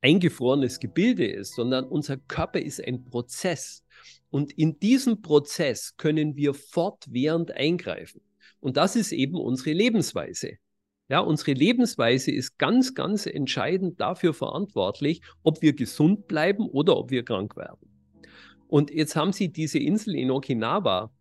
eingefrorenes 0.01 0.79
Gebilde 0.79 1.27
ist, 1.27 1.55
sondern 1.55 1.85
unser 1.85 2.17
Körper 2.17 2.59
ist 2.59 2.83
ein 2.85 3.05
Prozess. 3.05 3.83
Und 4.29 4.51
in 4.53 4.79
diesem 4.79 5.21
Prozess 5.21 5.97
können 5.97 6.35
wir 6.35 6.53
fortwährend 6.53 7.51
eingreifen. 7.51 8.21
Und 8.59 8.77
das 8.77 8.95
ist 8.95 9.11
eben 9.11 9.35
unsere 9.35 9.71
Lebensweise. 9.71 10.57
Ja, 11.09 11.21
unsere 11.21 11.53
Lebensweise 11.53 12.31
ist 12.31 12.59
ganz, 12.59 12.93
ganz 12.93 13.25
entscheidend 13.25 13.99
dafür 13.99 14.33
verantwortlich, 14.33 15.21
ob 15.41 15.61
wir 15.61 15.73
gesund 15.73 16.27
bleiben 16.27 16.69
oder 16.69 16.97
ob 16.97 17.09
wir 17.09 17.25
krank 17.25 17.57
werden. 17.57 17.89
Und 18.67 18.91
jetzt 18.91 19.15
haben 19.15 19.33
Sie 19.33 19.51
diese 19.51 19.79
Insel 19.79 20.15
in 20.15 20.29
Okinawa 20.29 21.11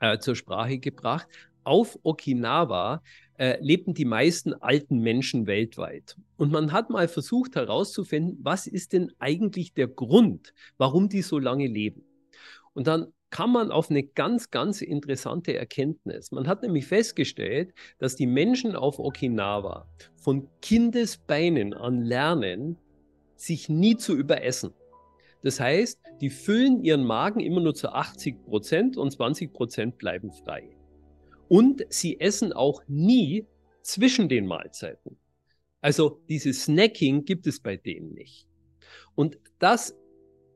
äh, 0.00 0.18
zur 0.18 0.34
Sprache 0.34 0.78
gebracht. 0.78 1.28
Auf 1.64 1.98
Okinawa 2.02 3.02
äh, 3.38 3.58
lebten 3.60 3.94
die 3.94 4.04
meisten 4.04 4.54
alten 4.54 4.98
Menschen 4.98 5.46
weltweit. 5.46 6.16
Und 6.36 6.52
man 6.52 6.72
hat 6.72 6.90
mal 6.90 7.08
versucht 7.08 7.56
herauszufinden, 7.56 8.38
was 8.42 8.66
ist 8.66 8.92
denn 8.92 9.12
eigentlich 9.18 9.74
der 9.74 9.88
Grund, 9.88 10.54
warum 10.78 11.08
die 11.08 11.22
so 11.22 11.38
lange 11.38 11.66
leben. 11.66 12.04
Und 12.74 12.86
dann 12.86 13.12
kam 13.30 13.52
man 13.52 13.72
auf 13.72 13.90
eine 13.90 14.02
ganz, 14.02 14.50
ganz 14.50 14.82
interessante 14.82 15.56
Erkenntnis. 15.56 16.30
Man 16.32 16.46
hat 16.46 16.62
nämlich 16.62 16.86
festgestellt, 16.86 17.74
dass 17.98 18.14
die 18.14 18.26
Menschen 18.26 18.76
auf 18.76 18.98
Okinawa 18.98 19.88
von 20.16 20.48
Kindesbeinen 20.60 21.72
an 21.74 22.02
lernen, 22.02 22.76
sich 23.34 23.68
nie 23.68 23.96
zu 23.96 24.14
überessen. 24.14 24.72
Das 25.42 25.58
heißt, 25.58 25.98
die 26.20 26.30
füllen 26.30 26.84
ihren 26.84 27.04
Magen 27.04 27.40
immer 27.40 27.60
nur 27.60 27.74
zu 27.74 27.88
80 27.88 28.44
Prozent 28.44 28.96
und 28.96 29.10
20 29.10 29.52
Prozent 29.52 29.98
bleiben 29.98 30.30
frei. 30.30 30.76
Und 31.52 31.84
sie 31.90 32.18
essen 32.18 32.54
auch 32.54 32.80
nie 32.88 33.46
zwischen 33.82 34.30
den 34.30 34.46
Mahlzeiten. 34.46 35.18
Also 35.82 36.22
dieses 36.30 36.62
Snacking 36.62 37.26
gibt 37.26 37.46
es 37.46 37.60
bei 37.60 37.76
denen 37.76 38.14
nicht. 38.14 38.48
Und 39.16 39.38
das 39.58 39.94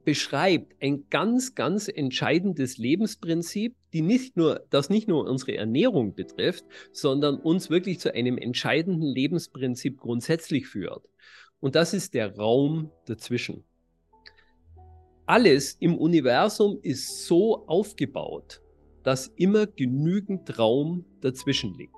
beschreibt 0.06 0.82
ein 0.82 1.04
ganz, 1.10 1.54
ganz 1.54 1.88
entscheidendes 1.88 2.78
Lebensprinzip, 2.78 3.76
die 3.92 4.00
nicht 4.00 4.38
nur, 4.38 4.64
das 4.70 4.88
nicht 4.88 5.06
nur 5.06 5.28
unsere 5.28 5.54
Ernährung 5.58 6.14
betrifft, 6.14 6.64
sondern 6.92 7.40
uns 7.40 7.68
wirklich 7.68 8.00
zu 8.00 8.14
einem 8.14 8.38
entscheidenden 8.38 9.02
Lebensprinzip 9.02 10.00
grundsätzlich 10.00 10.66
führt. 10.66 11.04
Und 11.60 11.74
das 11.74 11.92
ist 11.92 12.14
der 12.14 12.34
Raum 12.36 12.90
dazwischen. 13.04 13.64
Alles 15.26 15.74
im 15.74 15.98
Universum 15.98 16.78
ist 16.80 17.26
so 17.26 17.66
aufgebaut, 17.66 18.62
dass 19.06 19.28
immer 19.36 19.68
genügend 19.68 20.58
Raum 20.58 21.04
dazwischen 21.20 21.74
liegt. 21.74 21.94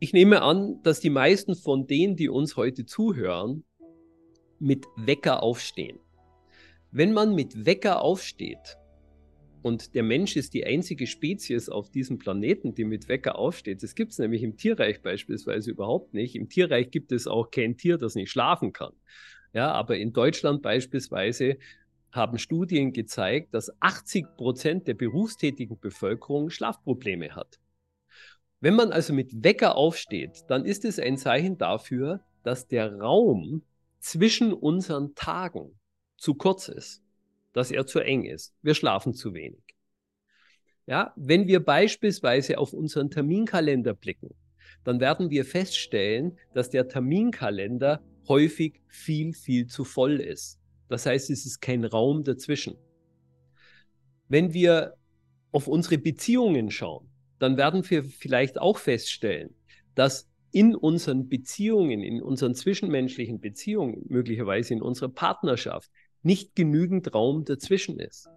Ich 0.00 0.12
nehme 0.12 0.42
an, 0.42 0.82
dass 0.82 0.98
die 0.98 1.08
meisten 1.08 1.54
von 1.54 1.86
denen, 1.86 2.16
die 2.16 2.28
uns 2.28 2.56
heute 2.56 2.84
zuhören, 2.84 3.62
mit 4.58 4.86
Wecker 4.96 5.40
aufstehen. 5.40 6.00
Wenn 6.90 7.12
man 7.12 7.36
mit 7.36 7.64
Wecker 7.64 8.02
aufsteht, 8.02 8.76
und 9.62 9.94
der 9.94 10.02
Mensch 10.02 10.34
ist 10.34 10.52
die 10.52 10.66
einzige 10.66 11.06
Spezies 11.06 11.68
auf 11.68 11.88
diesem 11.90 12.18
Planeten, 12.18 12.74
die 12.74 12.84
mit 12.84 13.06
Wecker 13.06 13.38
aufsteht. 13.38 13.84
Das 13.84 13.94
gibt 13.94 14.10
es 14.10 14.18
nämlich 14.18 14.42
im 14.42 14.56
Tierreich 14.56 15.00
beispielsweise 15.00 15.70
überhaupt 15.70 16.12
nicht. 16.12 16.34
Im 16.34 16.48
Tierreich 16.48 16.90
gibt 16.90 17.12
es 17.12 17.28
auch 17.28 17.52
kein 17.52 17.76
Tier, 17.76 17.98
das 17.98 18.16
nicht 18.16 18.32
schlafen 18.32 18.72
kann. 18.72 18.94
Ja, 19.52 19.70
aber 19.70 19.96
in 19.96 20.12
Deutschland 20.12 20.62
beispielsweise 20.62 21.58
haben 22.12 22.38
Studien 22.38 22.92
gezeigt, 22.92 23.54
dass 23.54 23.72
80 23.80 24.36
Prozent 24.36 24.86
der 24.86 24.94
berufstätigen 24.94 25.78
Bevölkerung 25.80 26.50
Schlafprobleme 26.50 27.34
hat. 27.34 27.58
Wenn 28.60 28.74
man 28.74 28.92
also 28.92 29.12
mit 29.12 29.42
Wecker 29.42 29.74
aufsteht, 29.76 30.44
dann 30.48 30.64
ist 30.64 30.84
es 30.84 31.00
ein 31.00 31.16
Zeichen 31.16 31.58
dafür, 31.58 32.20
dass 32.44 32.68
der 32.68 33.00
Raum 33.00 33.62
zwischen 33.98 34.52
unseren 34.52 35.14
Tagen 35.14 35.78
zu 36.16 36.34
kurz 36.34 36.68
ist, 36.68 37.02
dass 37.52 37.70
er 37.70 37.86
zu 37.86 37.98
eng 37.98 38.24
ist. 38.24 38.54
Wir 38.62 38.74
schlafen 38.74 39.14
zu 39.14 39.34
wenig. 39.34 39.62
Ja, 40.86 41.12
wenn 41.16 41.46
wir 41.46 41.64
beispielsweise 41.64 42.58
auf 42.58 42.72
unseren 42.72 43.10
Terminkalender 43.10 43.94
blicken, 43.94 44.34
dann 44.84 45.00
werden 45.00 45.30
wir 45.30 45.44
feststellen, 45.44 46.38
dass 46.54 46.70
der 46.70 46.88
Terminkalender 46.88 48.02
häufig 48.28 48.80
viel, 48.88 49.32
viel 49.32 49.66
zu 49.66 49.84
voll 49.84 50.20
ist. 50.20 50.61
Das 50.92 51.06
heißt, 51.06 51.30
es 51.30 51.46
ist 51.46 51.62
kein 51.62 51.86
Raum 51.86 52.22
dazwischen. 52.22 52.76
Wenn 54.28 54.52
wir 54.52 54.92
auf 55.50 55.66
unsere 55.66 55.96
Beziehungen 55.96 56.70
schauen, 56.70 57.08
dann 57.38 57.56
werden 57.56 57.88
wir 57.88 58.04
vielleicht 58.04 58.60
auch 58.60 58.76
feststellen, 58.76 59.54
dass 59.94 60.28
in 60.50 60.74
unseren 60.76 61.30
Beziehungen, 61.30 62.02
in 62.02 62.20
unseren 62.20 62.54
zwischenmenschlichen 62.54 63.40
Beziehungen, 63.40 64.04
möglicherweise 64.10 64.74
in 64.74 64.82
unserer 64.82 65.08
Partnerschaft, 65.08 65.90
nicht 66.22 66.54
genügend 66.54 67.14
Raum 67.14 67.46
dazwischen 67.46 67.98
ist. 67.98 68.28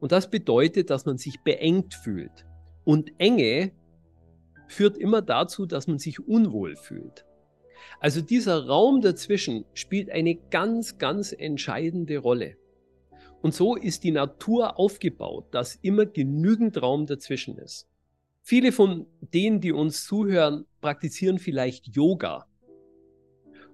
Und 0.00 0.10
das 0.10 0.30
bedeutet, 0.30 0.90
dass 0.90 1.06
man 1.06 1.16
sich 1.16 1.38
beengt 1.44 1.94
fühlt. 1.94 2.44
Und 2.82 3.12
Enge 3.18 3.70
führt 4.66 4.98
immer 4.98 5.22
dazu, 5.22 5.64
dass 5.64 5.86
man 5.86 6.00
sich 6.00 6.18
unwohl 6.18 6.74
fühlt. 6.74 7.24
Also 7.98 8.20
dieser 8.20 8.66
Raum 8.66 9.00
dazwischen 9.00 9.64
spielt 9.74 10.10
eine 10.10 10.34
ganz, 10.34 10.98
ganz 10.98 11.32
entscheidende 11.32 12.18
Rolle. 12.18 12.56
Und 13.42 13.54
so 13.54 13.74
ist 13.76 14.04
die 14.04 14.10
Natur 14.10 14.78
aufgebaut, 14.78 15.46
dass 15.52 15.76
immer 15.76 16.06
genügend 16.06 16.80
Raum 16.80 17.06
dazwischen 17.06 17.56
ist. 17.56 17.88
Viele 18.42 18.72
von 18.72 19.06
denen, 19.20 19.60
die 19.60 19.72
uns 19.72 20.04
zuhören, 20.04 20.66
praktizieren 20.80 21.38
vielleicht 21.38 21.94
Yoga. 21.94 22.46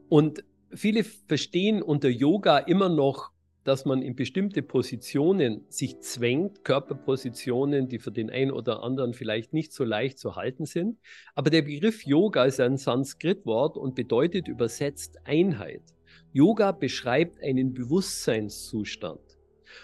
Und 0.08 0.44
viele 0.72 1.04
verstehen 1.04 1.82
unter 1.82 2.08
Yoga 2.08 2.58
immer 2.58 2.88
noch 2.88 3.32
dass 3.66 3.84
man 3.84 4.00
in 4.00 4.14
bestimmte 4.14 4.62
Positionen 4.62 5.64
sich 5.68 5.98
zwängt, 5.98 6.62
Körperpositionen, 6.62 7.88
die 7.88 7.98
für 7.98 8.12
den 8.12 8.30
einen 8.30 8.52
oder 8.52 8.84
anderen 8.84 9.12
vielleicht 9.12 9.52
nicht 9.52 9.72
so 9.72 9.82
leicht 9.82 10.18
zu 10.20 10.36
halten 10.36 10.66
sind. 10.66 11.00
Aber 11.34 11.50
der 11.50 11.62
Begriff 11.62 12.06
Yoga 12.06 12.44
ist 12.44 12.60
ein 12.60 12.76
Sanskritwort 12.76 13.76
und 13.76 13.96
bedeutet 13.96 14.46
übersetzt 14.46 15.18
Einheit. 15.24 15.82
Yoga 16.32 16.70
beschreibt 16.70 17.42
einen 17.42 17.74
Bewusstseinszustand. 17.74 19.20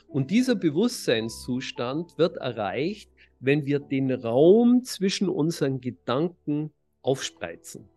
Und 0.06 0.30
dieser 0.30 0.54
Bewusstseinszustand 0.54 2.16
wird 2.18 2.36
erreicht, 2.36 3.10
wenn 3.40 3.66
wir 3.66 3.80
den 3.80 4.12
Raum 4.12 4.84
zwischen 4.84 5.28
unseren 5.28 5.80
Gedanken 5.80 6.70
aufspreizen 7.02 7.88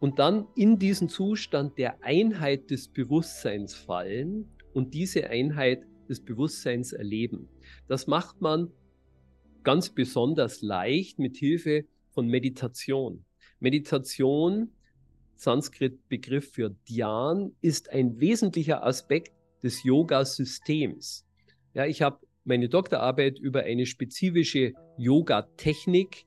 und 0.00 0.18
dann 0.18 0.48
in 0.54 0.78
diesen 0.78 1.08
Zustand 1.08 1.78
der 1.78 2.02
Einheit 2.02 2.70
des 2.70 2.88
Bewusstseins 2.88 3.74
fallen 3.74 4.53
und 4.74 4.92
diese 4.92 5.30
Einheit 5.30 5.86
des 6.08 6.20
Bewusstseins 6.20 6.92
erleben. 6.92 7.48
Das 7.88 8.06
macht 8.06 8.40
man 8.40 8.70
ganz 9.62 9.88
besonders 9.88 10.60
leicht 10.60 11.18
mit 11.18 11.36
Hilfe 11.36 11.86
von 12.10 12.28
Meditation. 12.28 13.24
Meditation, 13.60 14.72
Sanskrit-Begriff 15.36 16.52
für 16.52 16.76
Dhyan, 16.88 17.52
ist 17.62 17.90
ein 17.90 18.20
wesentlicher 18.20 18.84
Aspekt 18.84 19.32
des 19.62 19.82
Yoga-Systems. 19.82 21.26
Ja, 21.72 21.86
ich 21.86 22.02
habe 22.02 22.18
meine 22.44 22.68
Doktorarbeit 22.68 23.38
über 23.38 23.62
eine 23.62 23.86
spezifische 23.86 24.74
Yoga-Technik 24.98 26.26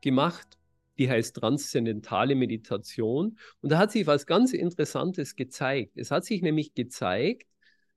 gemacht, 0.00 0.58
die 0.96 1.08
heißt 1.08 1.36
transzendentale 1.36 2.34
Meditation. 2.34 3.38
Und 3.60 3.70
da 3.70 3.78
hat 3.78 3.92
sich 3.92 4.06
was 4.06 4.26
ganz 4.26 4.52
Interessantes 4.52 5.36
gezeigt. 5.36 5.92
Es 5.96 6.10
hat 6.10 6.24
sich 6.24 6.42
nämlich 6.42 6.74
gezeigt, 6.74 7.46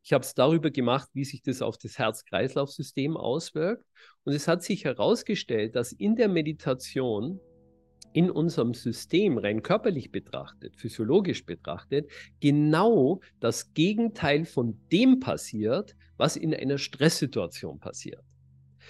ich 0.03 0.13
habe 0.13 0.23
es 0.23 0.33
darüber 0.33 0.71
gemacht, 0.71 1.09
wie 1.13 1.25
sich 1.25 1.41
das 1.43 1.61
auf 1.61 1.77
das 1.77 1.97
Herz-Kreislauf-System 1.97 3.17
auswirkt. 3.17 3.85
Und 4.23 4.33
es 4.33 4.47
hat 4.47 4.63
sich 4.63 4.85
herausgestellt, 4.85 5.75
dass 5.75 5.91
in 5.91 6.15
der 6.15 6.27
Meditation 6.27 7.39
in 8.13 8.29
unserem 8.29 8.73
System 8.73 9.37
rein 9.37 9.63
körperlich 9.63 10.11
betrachtet, 10.11 10.75
physiologisch 10.75 11.45
betrachtet, 11.45 12.09
genau 12.41 13.21
das 13.39 13.73
Gegenteil 13.73 14.45
von 14.45 14.79
dem 14.91 15.19
passiert, 15.19 15.95
was 16.17 16.35
in 16.35 16.53
einer 16.53 16.77
Stresssituation 16.77 17.79
passiert. 17.79 18.23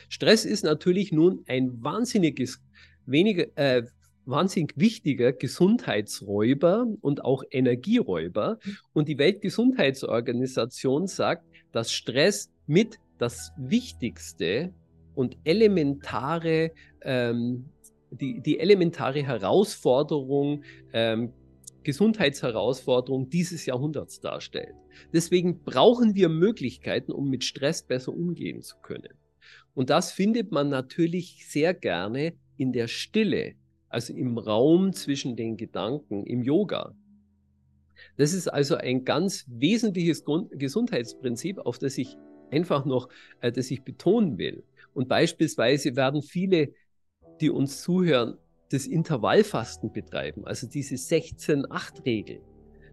Stress 0.09 0.45
ist 0.45 0.63
natürlich 0.63 1.11
nun 1.11 1.43
ein 1.47 1.83
wahnsinniges, 1.83 2.63
weniger, 3.05 3.45
äh, 3.55 3.83
wahnsinnig 4.25 4.73
wichtiger 4.75 5.33
Gesundheitsräuber 5.33 6.87
und 7.01 7.25
auch 7.25 7.43
Energieräuber. 7.49 8.59
Und 8.93 9.07
die 9.07 9.17
Weltgesundheitsorganisation 9.17 11.07
sagt, 11.07 11.45
dass 11.71 11.91
Stress 11.91 12.51
mit 12.67 12.99
das 13.17 13.51
wichtigste 13.57 14.73
und 15.15 15.37
elementare, 15.43 16.71
ähm, 17.01 17.69
die, 18.11 18.41
die 18.41 18.59
elementare 18.59 19.23
Herausforderung, 19.23 20.63
ähm, 20.93 21.33
Gesundheitsherausforderung 21.83 23.29
dieses 23.29 23.65
Jahrhunderts 23.65 24.19
darstellt. 24.19 24.75
Deswegen 25.13 25.63
brauchen 25.63 26.15
wir 26.15 26.29
Möglichkeiten, 26.29 27.11
um 27.11 27.29
mit 27.29 27.43
Stress 27.43 27.83
besser 27.83 28.13
umgehen 28.13 28.61
zu 28.61 28.77
können. 28.81 29.13
Und 29.73 29.89
das 29.89 30.11
findet 30.11 30.51
man 30.51 30.69
natürlich 30.69 31.47
sehr 31.47 31.73
gerne 31.73 32.33
in 32.57 32.71
der 32.71 32.87
Stille, 32.87 33.55
also 33.91 34.13
im 34.13 34.37
Raum 34.37 34.93
zwischen 34.93 35.35
den 35.35 35.57
Gedanken, 35.57 36.25
im 36.25 36.43
Yoga. 36.43 36.95
Das 38.17 38.33
ist 38.33 38.47
also 38.47 38.75
ein 38.75 39.05
ganz 39.05 39.45
wesentliches 39.47 40.23
Gesundheitsprinzip, 40.51 41.59
auf 41.59 41.77
das 41.77 41.97
ich 41.97 42.17
einfach 42.49 42.85
noch, 42.85 43.09
äh, 43.41 43.51
das 43.51 43.69
ich 43.71 43.83
betonen 43.83 44.37
will. 44.37 44.63
Und 44.93 45.07
beispielsweise 45.07 45.95
werden 45.95 46.21
viele, 46.21 46.73
die 47.39 47.49
uns 47.49 47.81
zuhören, 47.81 48.37
das 48.69 48.87
Intervallfasten 48.87 49.91
betreiben, 49.91 50.45
also 50.45 50.67
diese 50.67 50.95
16-8-Regel. 50.95 52.41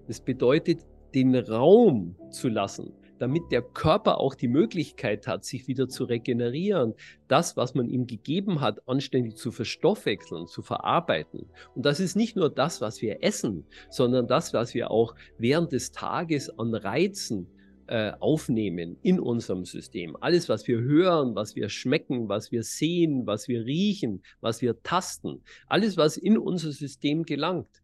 Das 0.09 0.21
bedeutet, 0.21 0.85
den 1.14 1.35
Raum 1.37 2.17
zu 2.31 2.49
lassen, 2.49 2.93
damit 3.19 3.51
der 3.51 3.63
Körper 3.63 4.19
auch 4.19 4.35
die 4.35 4.49
Möglichkeit 4.49 5.27
hat, 5.27 5.45
sich 5.45 5.69
wieder 5.69 5.89
zu 5.89 6.05
regenerieren, 6.05 6.95
das, 7.29 7.57
was 7.57 7.75
man 7.75 7.89
ihm 7.89 8.07
gegeben 8.07 8.61
hat, 8.61 8.87
anständig 8.89 9.37
zu 9.37 9.51
verstoffwechseln, 9.51 10.47
zu 10.47 10.63
verarbeiten. 10.63 11.47
Und 11.75 11.85
das 11.87 12.01
ist 12.01 12.17
nicht 12.17 12.37
nur 12.37 12.51
das, 12.51 12.81
was 12.81 13.03
wir 13.03 13.23
essen, 13.23 13.65
sondern 13.91 14.27
das, 14.27 14.53
was 14.55 14.75
wir 14.75 14.91
auch 14.91 15.15
während 15.39 15.73
des 15.73 15.93
Tages 15.93 16.51
an 16.59 16.75
Reizen 16.75 17.49
äh, 17.89 18.13
aufnehmen 18.21 18.99
in 19.03 19.19
unserem 19.19 19.65
System. 19.65 20.17
Alles, 20.21 20.49
was 20.49 20.69
wir 20.69 20.79
hören, 20.79 21.35
was 21.35 21.57
wir 21.57 21.69
schmecken, 21.69 22.29
was 22.29 22.53
wir 22.53 22.63
sehen, 22.63 23.27
was 23.27 23.49
wir 23.49 23.65
riechen, 23.65 24.23
was 24.41 24.61
wir 24.61 24.83
tasten, 24.83 25.43
alles, 25.69 25.97
was 25.97 26.17
in 26.17 26.37
unser 26.37 26.73
System 26.73 27.23
gelangt. 27.23 27.83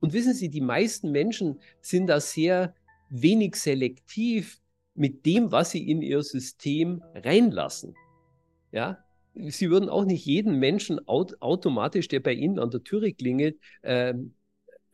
Und 0.00 0.12
wissen 0.12 0.34
Sie, 0.34 0.50
die 0.50 0.60
meisten 0.60 1.10
Menschen 1.12 1.60
sind 1.80 2.08
da 2.08 2.20
sehr 2.20 2.74
wenig 3.08 3.54
selektiv 3.54 4.60
mit 4.96 5.26
dem, 5.26 5.52
was 5.52 5.70
sie 5.70 5.90
in 5.90 6.02
ihr 6.02 6.22
System 6.22 7.02
reinlassen. 7.14 7.94
Ja, 8.72 8.98
Sie 9.34 9.70
würden 9.70 9.90
auch 9.90 10.04
nicht 10.04 10.24
jeden 10.24 10.58
Menschen 10.58 11.06
aut 11.06 11.40
automatisch, 11.42 12.08
der 12.08 12.20
bei 12.20 12.32
Ihnen 12.32 12.58
an 12.58 12.70
der 12.70 12.82
Türe 12.82 13.12
klingelt, 13.12 13.58
äh, 13.82 14.14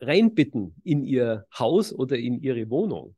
reinbitten 0.01 0.75
in 0.83 1.03
Ihr 1.03 1.45
Haus 1.57 1.93
oder 1.93 2.17
in 2.17 2.41
Ihre 2.41 2.69
Wohnung. 2.69 3.15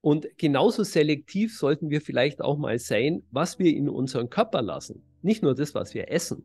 Und 0.00 0.26
genauso 0.36 0.82
selektiv 0.82 1.56
sollten 1.56 1.88
wir 1.88 2.00
vielleicht 2.00 2.42
auch 2.42 2.58
mal 2.58 2.78
sein, 2.78 3.22
was 3.30 3.58
wir 3.58 3.74
in 3.74 3.88
unseren 3.88 4.28
Körper 4.28 4.60
lassen. 4.60 5.02
Nicht 5.22 5.42
nur 5.42 5.54
das, 5.54 5.74
was 5.74 5.94
wir 5.94 6.10
essen, 6.10 6.44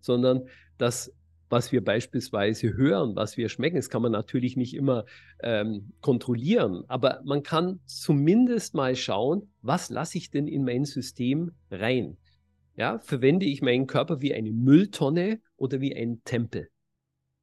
sondern 0.00 0.46
das 0.76 1.12
was 1.50 1.72
wir 1.72 1.84
beispielsweise 1.84 2.74
hören, 2.74 3.16
was 3.16 3.36
wir 3.36 3.48
schmecken. 3.48 3.76
Das 3.76 3.90
kann 3.90 4.02
man 4.02 4.12
natürlich 4.12 4.56
nicht 4.56 4.74
immer 4.74 5.04
ähm, 5.42 5.92
kontrollieren, 6.00 6.84
aber 6.88 7.20
man 7.24 7.42
kann 7.42 7.80
zumindest 7.84 8.74
mal 8.74 8.96
schauen, 8.96 9.50
was 9.60 9.90
lasse 9.90 10.16
ich 10.16 10.30
denn 10.30 10.46
in 10.46 10.64
mein 10.64 10.84
System 10.84 11.50
rein? 11.70 12.16
Ja, 12.76 13.00
verwende 13.00 13.44
ich 13.46 13.60
meinen 13.60 13.86
Körper 13.86 14.22
wie 14.22 14.32
eine 14.32 14.52
Mülltonne 14.52 15.40
oder 15.56 15.80
wie 15.80 15.94
ein 15.94 16.22
Tempel? 16.24 16.70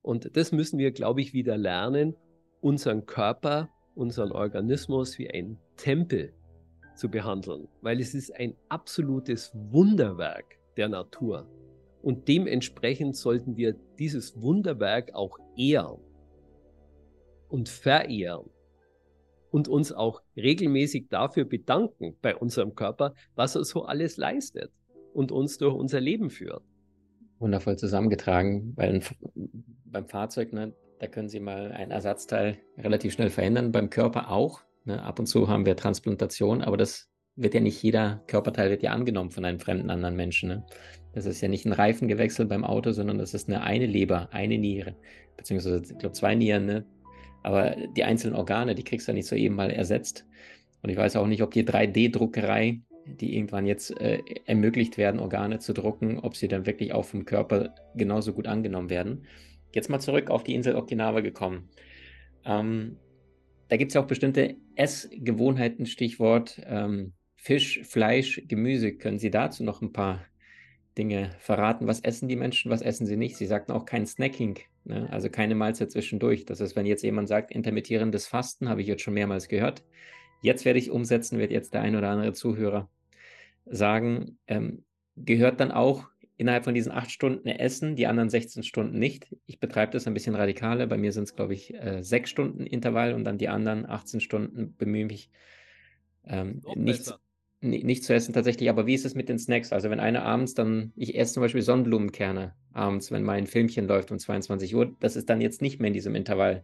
Und 0.02 0.36
das 0.38 0.52
müssen 0.52 0.80
wir, 0.80 0.92
glaube 0.92 1.22
ich, 1.22 1.34
wieder 1.34 1.58
lernen, 1.58 2.16
unseren 2.62 3.06
Körper, 3.06 3.70
unseren 3.94 4.32
Organismus 4.32 5.20
wie 5.20 5.30
ein 5.30 5.60
Tempel 5.76 6.34
zu 6.96 7.10
behandeln, 7.10 7.68
weil 7.82 8.00
es 8.00 8.16
ist 8.16 8.34
ein 8.36 8.56
absolutes 8.70 9.52
Wunderwerk 9.54 10.58
der 10.78 10.88
Natur. 10.88 11.46
Und 12.02 12.28
dementsprechend 12.28 13.16
sollten 13.16 13.58
wir 13.58 13.76
dieses 14.00 14.40
Wunderwerk 14.42 15.14
auch 15.14 15.38
ehren 15.56 16.00
und 17.50 17.70
verehren 17.70 18.50
und 19.52 19.68
uns 19.68 19.92
auch 19.92 20.22
regelmäßig 20.36 21.10
dafür 21.10 21.46
bedanken 21.46 22.16
bei 22.22 22.36
unserem 22.36 22.76
Körper, 22.76 23.14
was 23.36 23.56
er 23.56 23.64
so 23.64 23.84
alles 23.84 24.18
leistet 24.18 24.72
und 25.14 25.32
uns 25.32 25.58
durch 25.58 25.74
unser 25.74 26.00
Leben 26.00 26.30
führt. 26.30 26.64
Wundervoll 27.40 27.78
zusammengetragen, 27.78 28.74
weil 28.76 29.02
beim 29.86 30.08
Fahrzeug, 30.08 30.54
ne, 30.54 30.74
da 31.00 31.08
können 31.08 31.30
Sie 31.30 31.40
mal 31.40 31.72
ein 31.72 31.92
Ersatzteil 31.92 32.58
relativ 32.78 33.14
schnell 33.14 33.30
verändern, 33.30 33.72
beim 33.72 33.90
Körper 33.90 34.32
auch. 34.32 34.62
Ne, 34.86 35.02
ab 35.04 35.20
und 35.20 35.28
zu 35.28 35.48
haben 35.48 35.66
wir 35.66 35.76
Transplantation, 35.76 36.62
aber 36.62 36.78
das 36.78 37.10
wird 37.36 37.54
ja 37.54 37.60
nicht 37.60 37.82
jeder 37.84 38.24
Körperteil 38.28 38.70
wird 38.70 38.84
ja 38.84 38.92
angenommen 38.92 39.32
von 39.32 39.46
einem 39.46 39.60
fremden 39.60 39.90
anderen 39.90 40.16
Menschen. 40.16 40.50
Ne? 40.50 40.66
Das 41.18 41.26
ist 41.26 41.42
ja 41.42 41.48
nicht 41.48 41.66
ein 41.66 41.74
Reifengewechsel 41.74 42.46
beim 42.46 42.64
Auto, 42.64 42.92
sondern 42.92 43.18
das 43.18 43.34
ist 43.34 43.50
eine 43.50 43.64
eine 43.64 43.88
Leber, 43.88 44.30
eine 44.32 44.60
Niere, 44.60 44.96
beziehungsweise 45.36 45.82
ich 45.82 45.98
glaube 45.98 46.14
zwei 46.14 46.36
Nieren. 46.36 46.68
Ne? 46.68 46.86
Aber 47.42 47.76
die 47.96 48.04
einzelnen 48.04 48.36
Organe, 48.36 48.76
die 48.76 48.84
kriegst 48.84 49.08
du 49.08 49.14
ja 49.14 49.16
nicht 49.16 49.26
so 49.26 49.36
eben 49.36 49.56
mal 49.56 49.72
ersetzt. 49.72 50.28
Und 50.84 50.92
ich 50.92 50.96
weiß 50.96 51.16
auch 51.16 51.26
nicht, 51.26 51.42
ob 51.42 51.50
die 51.50 51.64
3D-Druckerei, 51.64 52.82
die 53.08 53.36
irgendwann 53.36 53.66
jetzt 53.66 54.00
äh, 54.00 54.20
ermöglicht 54.46 55.00
werden, 55.00 55.20
Organe 55.20 55.58
zu 55.58 55.74
drucken, 55.74 56.20
ob 56.20 56.36
sie 56.36 56.48
dann 56.48 56.68
wirklich 56.68 56.94
auch 56.94 57.06
vom 57.06 57.26
Körper 57.26 57.74
genauso 57.96 58.32
gut 58.32 58.46
angenommen 58.46 58.92
werden. 58.92 59.26
Jetzt 59.74 59.90
mal 59.90 60.00
zurück 60.00 60.30
auf 60.30 60.44
die 60.44 60.54
Insel 60.54 60.76
Okinawa 60.76 61.22
gekommen. 61.22 61.68
Ähm, 62.46 62.98
da 63.70 63.78
gibt 63.78 63.90
es 63.90 63.96
ja 63.96 64.02
auch 64.02 64.08
bestimmte 64.08 64.56
Essgewohnheiten, 64.76 65.88
Stichwort 65.88 66.62
ähm, 66.68 67.14
Fisch, 67.38 67.82
Fleisch, 67.86 68.44
Gemüse. 68.48 68.94
Können 68.94 69.18
Sie 69.18 69.32
dazu 69.32 69.64
noch 69.64 69.82
ein 69.82 69.94
paar 69.94 70.20
Dinge 70.98 71.32
verraten? 71.40 71.88
Was 71.88 72.00
essen 72.00 72.28
die 72.28 72.36
Menschen, 72.36 72.72
was 72.72 72.82
essen 72.82 73.06
sie 73.06 73.18
nicht? 73.18 73.38
Sie 73.38 73.46
sagten 73.46 73.72
auch 73.72 73.86
kein 73.86 74.06
Snacking, 74.06 74.60
ne? 74.86 75.08
also 75.12 75.30
keine 75.30 75.56
Mahlzeit 75.56 75.92
zwischendurch. 75.92 76.46
Das 76.46 76.60
ist, 76.60 76.76
wenn 76.76 76.86
jetzt 76.86 77.04
jemand 77.04 77.28
sagt, 77.28 77.52
intermittierendes 77.52 78.28
Fasten, 78.28 78.70
habe 78.70 78.82
ich 78.82 78.88
jetzt 78.88 79.04
schon 79.04 79.14
mehrmals 79.14 79.48
gehört. 79.48 79.84
Jetzt 80.42 80.66
werde 80.66 80.80
ich 80.80 80.92
umsetzen, 80.92 81.40
wird 81.40 81.52
jetzt 81.52 81.74
der 81.74 81.82
ein 81.82 81.96
oder 81.96 82.10
andere 82.10 82.34
Zuhörer 82.34 82.90
sagen, 83.66 84.38
ähm, 84.48 84.84
gehört 85.16 85.60
dann 85.60 85.72
auch 85.72 86.08
innerhalb 86.38 86.66
von 86.66 86.76
diesen 86.76 86.92
acht 86.92 87.10
Stunden 87.10 87.48
Essen, 87.48 87.96
die 87.96 88.06
anderen 88.06 88.30
16 88.30 88.64
Stunden 88.64 89.00
nicht. 89.00 89.36
Ich 89.48 89.60
betreibe 89.60 89.92
das 89.92 90.06
ein 90.06 90.14
bisschen 90.14 90.36
radikaler. 90.36 90.86
Bei 90.86 90.98
mir 90.98 91.12
sind 91.12 91.24
es, 91.24 91.36
glaube 91.36 91.54
ich, 91.54 91.74
äh, 91.74 92.04
sechs 92.04 92.30
Stunden 92.30 92.66
Intervall 92.66 93.14
und 93.14 93.24
dann 93.24 93.40
die 93.40 93.50
anderen 93.50 93.88
18 93.88 94.20
Stunden 94.20 94.76
bemühe 94.76 95.06
mich 95.06 95.32
ähm, 96.26 96.62
nichts, 96.76 97.14
nicht 97.62 98.04
zu 98.04 98.14
essen 98.14 98.34
tatsächlich, 98.34 98.70
aber 98.70 98.86
wie 98.86 98.94
ist 98.94 99.06
es 99.06 99.16
mit 99.16 99.30
den 99.30 99.40
Snacks? 99.40 99.74
Also 99.74 99.90
wenn 99.90 100.00
einer 100.00 100.24
abends 100.24 100.54
dann, 100.54 100.94
ich 100.96 101.18
esse 101.18 101.34
zum 101.34 101.42
Beispiel 101.42 101.62
Sonnenblumenkerne 101.62 102.54
abends, 102.74 103.12
wenn 103.12 103.24
mein 103.24 103.48
Filmchen 103.48 103.88
läuft 103.88 104.12
um 104.12 104.20
22 104.20 104.76
Uhr, 104.76 104.96
das 105.00 105.16
ist 105.16 105.30
dann 105.30 105.42
jetzt 105.42 105.62
nicht 105.62 105.80
mehr 105.80 105.88
in 105.88 105.94
diesem 105.94 106.16
Intervall 106.16 106.64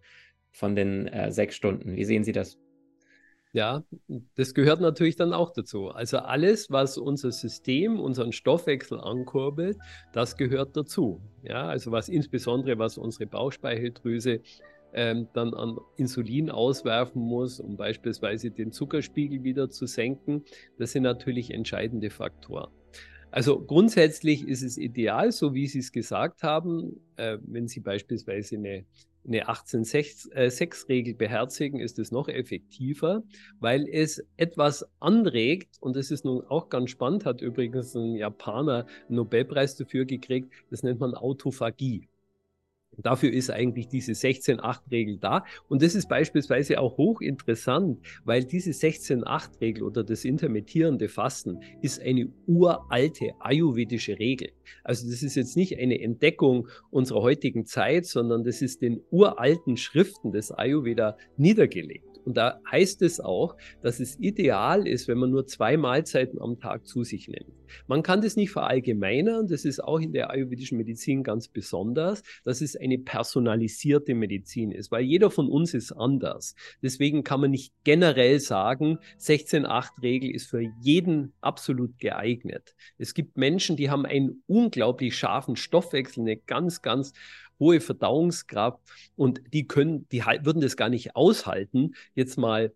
von 0.51 0.75
den 0.75 1.07
äh, 1.07 1.31
sechs 1.31 1.55
Stunden. 1.55 1.95
Wie 1.95 2.05
sehen 2.05 2.23
Sie 2.23 2.31
das? 2.31 2.59
Ja, 3.53 3.83
das 4.33 4.55
gehört 4.55 4.81
natürlich 4.81 5.15
dann 5.15 5.31
auch 5.31 5.51
dazu. 5.51 5.89
Also 5.89 6.17
alles, 6.17 6.71
was 6.71 6.97
unser 6.97 7.31
System, 7.31 7.99
unseren 7.99 8.31
Stoffwechsel 8.31 8.99
ankurbelt, 8.99 9.77
das 10.11 10.37
gehört 10.37 10.75
dazu. 10.75 11.21
Ja, 11.43 11.67
also 11.67 11.91
was 11.91 12.09
insbesondere, 12.09 12.79
was 12.79 12.97
unsere 12.97 13.27
Bauchspeicheldrüse 13.27 14.41
ähm, 14.93 15.27
dann 15.33 15.53
an 15.53 15.77
Insulin 15.97 16.49
auswerfen 16.49 17.21
muss, 17.21 17.59
um 17.59 17.77
beispielsweise 17.77 18.51
den 18.51 18.71
Zuckerspiegel 18.71 19.43
wieder 19.43 19.69
zu 19.69 19.85
senken. 19.85 20.43
Das 20.77 20.91
sind 20.91 21.03
natürlich 21.03 21.51
entscheidende 21.51 22.09
Faktoren. 22.09 22.71
Also 23.33 23.59
grundsätzlich 23.59 24.47
ist 24.47 24.61
es 24.61 24.77
ideal, 24.77 25.31
so 25.31 25.55
wie 25.55 25.65
Sie 25.65 25.79
es 25.79 25.91
gesagt 25.91 26.43
haben, 26.43 27.01
äh, 27.15 27.39
wenn 27.41 27.67
Sie 27.67 27.79
beispielsweise 27.79 28.57
eine, 28.57 28.85
eine 29.25 29.49
18-6-Regel 29.49 31.13
äh, 31.13 31.17
beherzigen, 31.17 31.79
ist 31.79 31.97
es 31.97 32.11
noch 32.11 32.27
effektiver, 32.27 33.23
weil 33.59 33.87
es 33.89 34.23
etwas 34.37 34.85
anregt, 34.99 35.77
und 35.79 35.95
das 35.95 36.11
ist 36.11 36.25
nun 36.25 36.45
auch 36.45 36.69
ganz 36.69 36.91
spannend, 36.91 37.25
hat 37.25 37.41
übrigens 37.41 37.95
ein 37.95 38.13
Japaner 38.13 38.85
einen 39.07 39.15
Nobelpreis 39.15 39.75
dafür 39.77 40.05
gekriegt, 40.05 40.53
das 40.69 40.83
nennt 40.83 40.99
man 40.99 41.15
Autophagie. 41.15 42.07
Dafür 42.97 43.31
ist 43.31 43.49
eigentlich 43.49 43.87
diese 43.87 44.11
16-8-Regel 44.11 45.17
da. 45.17 45.45
Und 45.67 45.81
das 45.81 45.95
ist 45.95 46.07
beispielsweise 46.09 46.79
auch 46.79 46.97
hochinteressant, 46.97 47.99
weil 48.25 48.43
diese 48.43 48.71
16-8-Regel 48.71 49.83
oder 49.83 50.03
das 50.03 50.25
intermittierende 50.25 51.09
Fasten 51.09 51.59
ist 51.81 52.01
eine 52.01 52.29
uralte 52.47 53.31
ayurvedische 53.39 54.19
Regel. 54.19 54.51
Also 54.83 55.09
das 55.09 55.23
ist 55.23 55.35
jetzt 55.35 55.57
nicht 55.57 55.77
eine 55.77 55.99
Entdeckung 55.99 56.67
unserer 56.91 57.21
heutigen 57.21 57.65
Zeit, 57.65 58.05
sondern 58.05 58.43
das 58.43 58.61
ist 58.61 58.81
den 58.81 59.01
uralten 59.11 59.77
Schriften 59.77 60.31
des 60.31 60.51
Ayurveda 60.51 61.17
niedergelegt. 61.37 62.12
Und 62.25 62.37
da 62.37 62.59
heißt 62.71 63.01
es 63.01 63.19
auch, 63.19 63.55
dass 63.81 63.99
es 63.99 64.19
ideal 64.19 64.87
ist, 64.87 65.07
wenn 65.07 65.17
man 65.17 65.29
nur 65.29 65.45
zwei 65.45 65.77
Mahlzeiten 65.77 66.41
am 66.41 66.59
Tag 66.59 66.87
zu 66.87 67.03
sich 67.03 67.27
nimmt. 67.27 67.51
Man 67.87 68.03
kann 68.03 68.21
das 68.21 68.35
nicht 68.35 68.51
verallgemeinern, 68.51 69.47
das 69.47 69.65
ist 69.65 69.83
auch 69.83 69.99
in 69.99 70.13
der 70.13 70.29
ayurvedischen 70.29 70.77
Medizin 70.77 71.23
ganz 71.23 71.47
besonders, 71.47 72.23
dass 72.43 72.61
es 72.61 72.75
eine 72.75 72.97
personalisierte 72.97 74.13
Medizin 74.13 74.71
ist, 74.71 74.91
weil 74.91 75.03
jeder 75.03 75.31
von 75.31 75.49
uns 75.49 75.73
ist 75.73 75.91
anders. 75.91 76.55
Deswegen 76.81 77.23
kann 77.23 77.41
man 77.41 77.51
nicht 77.51 77.73
generell 77.83 78.39
sagen, 78.39 78.99
16-8-Regel 79.19 80.31
ist 80.31 80.47
für 80.47 80.61
jeden 80.81 81.33
absolut 81.41 81.97
geeignet. 81.99 82.75
Es 82.97 83.13
gibt 83.13 83.37
Menschen, 83.37 83.75
die 83.75 83.89
haben 83.89 84.05
einen 84.05 84.43
unglaublich 84.47 85.17
scharfen 85.17 85.55
Stoffwechsel, 85.55 86.21
eine 86.21 86.37
ganz, 86.37 86.81
ganz 86.81 87.13
hohe 87.63 87.79
Verdauungskraft 87.79 88.79
und 89.15 89.41
die 89.53 89.65
können, 89.65 90.07
die 90.09 90.21
würden 90.21 90.61
das 90.61 90.75
gar 90.75 90.89
nicht 90.89 91.15
aushalten, 91.15 91.95
jetzt 92.13 92.37
mal 92.37 92.73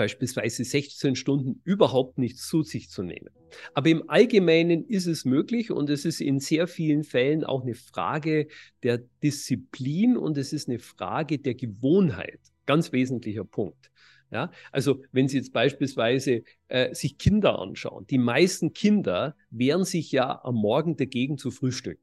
beispielsweise 0.00 0.64
16 0.64 1.14
Stunden 1.14 1.60
überhaupt 1.64 2.16
nichts 2.16 2.48
zu 2.48 2.62
sich 2.62 2.88
zu 2.88 3.02
nehmen. 3.02 3.28
Aber 3.74 3.90
im 3.90 4.08
Allgemeinen 4.08 4.82
ist 4.86 5.06
es 5.06 5.26
möglich 5.26 5.70
und 5.70 5.90
es 5.90 6.06
ist 6.06 6.22
in 6.22 6.40
sehr 6.40 6.66
vielen 6.66 7.04
Fällen 7.04 7.44
auch 7.44 7.62
eine 7.62 7.74
Frage 7.74 8.48
der 8.82 9.02
Disziplin 9.22 10.16
und 10.16 10.38
es 10.38 10.54
ist 10.54 10.68
eine 10.68 10.78
Frage 10.78 11.38
der 11.38 11.54
Gewohnheit. 11.54 12.40
Ganz 12.64 12.92
wesentlicher 12.92 13.44
Punkt. 13.44 13.90
Ja, 14.30 14.50
also 14.72 15.02
wenn 15.12 15.28
Sie 15.28 15.36
jetzt 15.36 15.52
beispielsweise 15.52 16.44
äh, 16.68 16.94
sich 16.94 17.18
Kinder 17.18 17.58
anschauen, 17.58 18.06
die 18.06 18.16
meisten 18.16 18.72
Kinder 18.72 19.36
wehren 19.50 19.84
sich 19.84 20.12
ja 20.12 20.40
am 20.44 20.54
Morgen 20.54 20.96
dagegen 20.96 21.36
zu 21.36 21.50
frühstücken. 21.50 22.02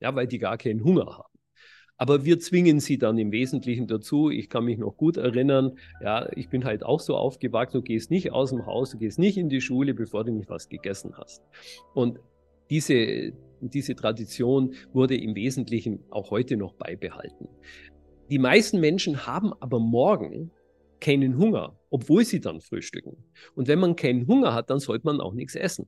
ja, 0.00 0.14
weil 0.14 0.28
die 0.28 0.38
gar 0.38 0.56
keinen 0.56 0.82
Hunger 0.84 1.18
haben. 1.18 1.33
Aber 1.96 2.24
wir 2.24 2.40
zwingen 2.40 2.80
sie 2.80 2.98
dann 2.98 3.18
im 3.18 3.30
Wesentlichen 3.30 3.86
dazu. 3.86 4.30
Ich 4.30 4.48
kann 4.48 4.64
mich 4.64 4.78
noch 4.78 4.96
gut 4.96 5.16
erinnern, 5.16 5.78
ja, 6.02 6.28
ich 6.34 6.48
bin 6.48 6.64
halt 6.64 6.84
auch 6.84 7.00
so 7.00 7.16
aufgewachsen, 7.16 7.78
du 7.78 7.82
gehst 7.82 8.10
nicht 8.10 8.32
aus 8.32 8.50
dem 8.50 8.66
Haus, 8.66 8.90
du 8.90 8.98
gehst 8.98 9.18
nicht 9.18 9.38
in 9.38 9.48
die 9.48 9.60
Schule, 9.60 9.94
bevor 9.94 10.24
du 10.24 10.32
nicht 10.32 10.50
was 10.50 10.68
gegessen 10.68 11.14
hast. 11.16 11.42
Und 11.94 12.18
diese, 12.70 13.32
diese 13.60 13.94
Tradition 13.94 14.74
wurde 14.92 15.16
im 15.16 15.34
Wesentlichen 15.34 16.00
auch 16.10 16.30
heute 16.30 16.56
noch 16.56 16.74
beibehalten. 16.74 17.48
Die 18.30 18.38
meisten 18.38 18.80
Menschen 18.80 19.26
haben 19.26 19.52
aber 19.60 19.78
morgen 19.78 20.50
keinen 21.00 21.36
Hunger, 21.36 21.78
obwohl 21.90 22.24
sie 22.24 22.40
dann 22.40 22.60
frühstücken. 22.60 23.16
Und 23.54 23.68
wenn 23.68 23.78
man 23.78 23.94
keinen 23.94 24.26
Hunger 24.26 24.54
hat, 24.54 24.70
dann 24.70 24.80
sollte 24.80 25.06
man 25.06 25.20
auch 25.20 25.34
nichts 25.34 25.54
essen. 25.54 25.86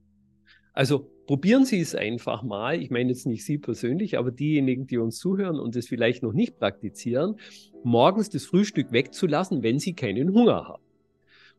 Also 0.76 1.10
probieren 1.26 1.64
Sie 1.64 1.80
es 1.80 1.94
einfach 1.94 2.42
mal. 2.42 2.80
Ich 2.80 2.90
meine 2.90 3.08
jetzt 3.08 3.26
nicht 3.26 3.46
Sie 3.46 3.56
persönlich, 3.56 4.18
aber 4.18 4.30
diejenigen, 4.30 4.86
die 4.86 4.98
uns 4.98 5.18
zuhören 5.18 5.58
und 5.58 5.74
es 5.74 5.88
vielleicht 5.88 6.22
noch 6.22 6.34
nicht 6.34 6.58
praktizieren, 6.58 7.36
morgens 7.82 8.28
das 8.28 8.44
Frühstück 8.44 8.92
wegzulassen, 8.92 9.62
wenn 9.62 9.78
Sie 9.78 9.94
keinen 9.94 10.34
Hunger 10.34 10.68
haben. 10.68 10.82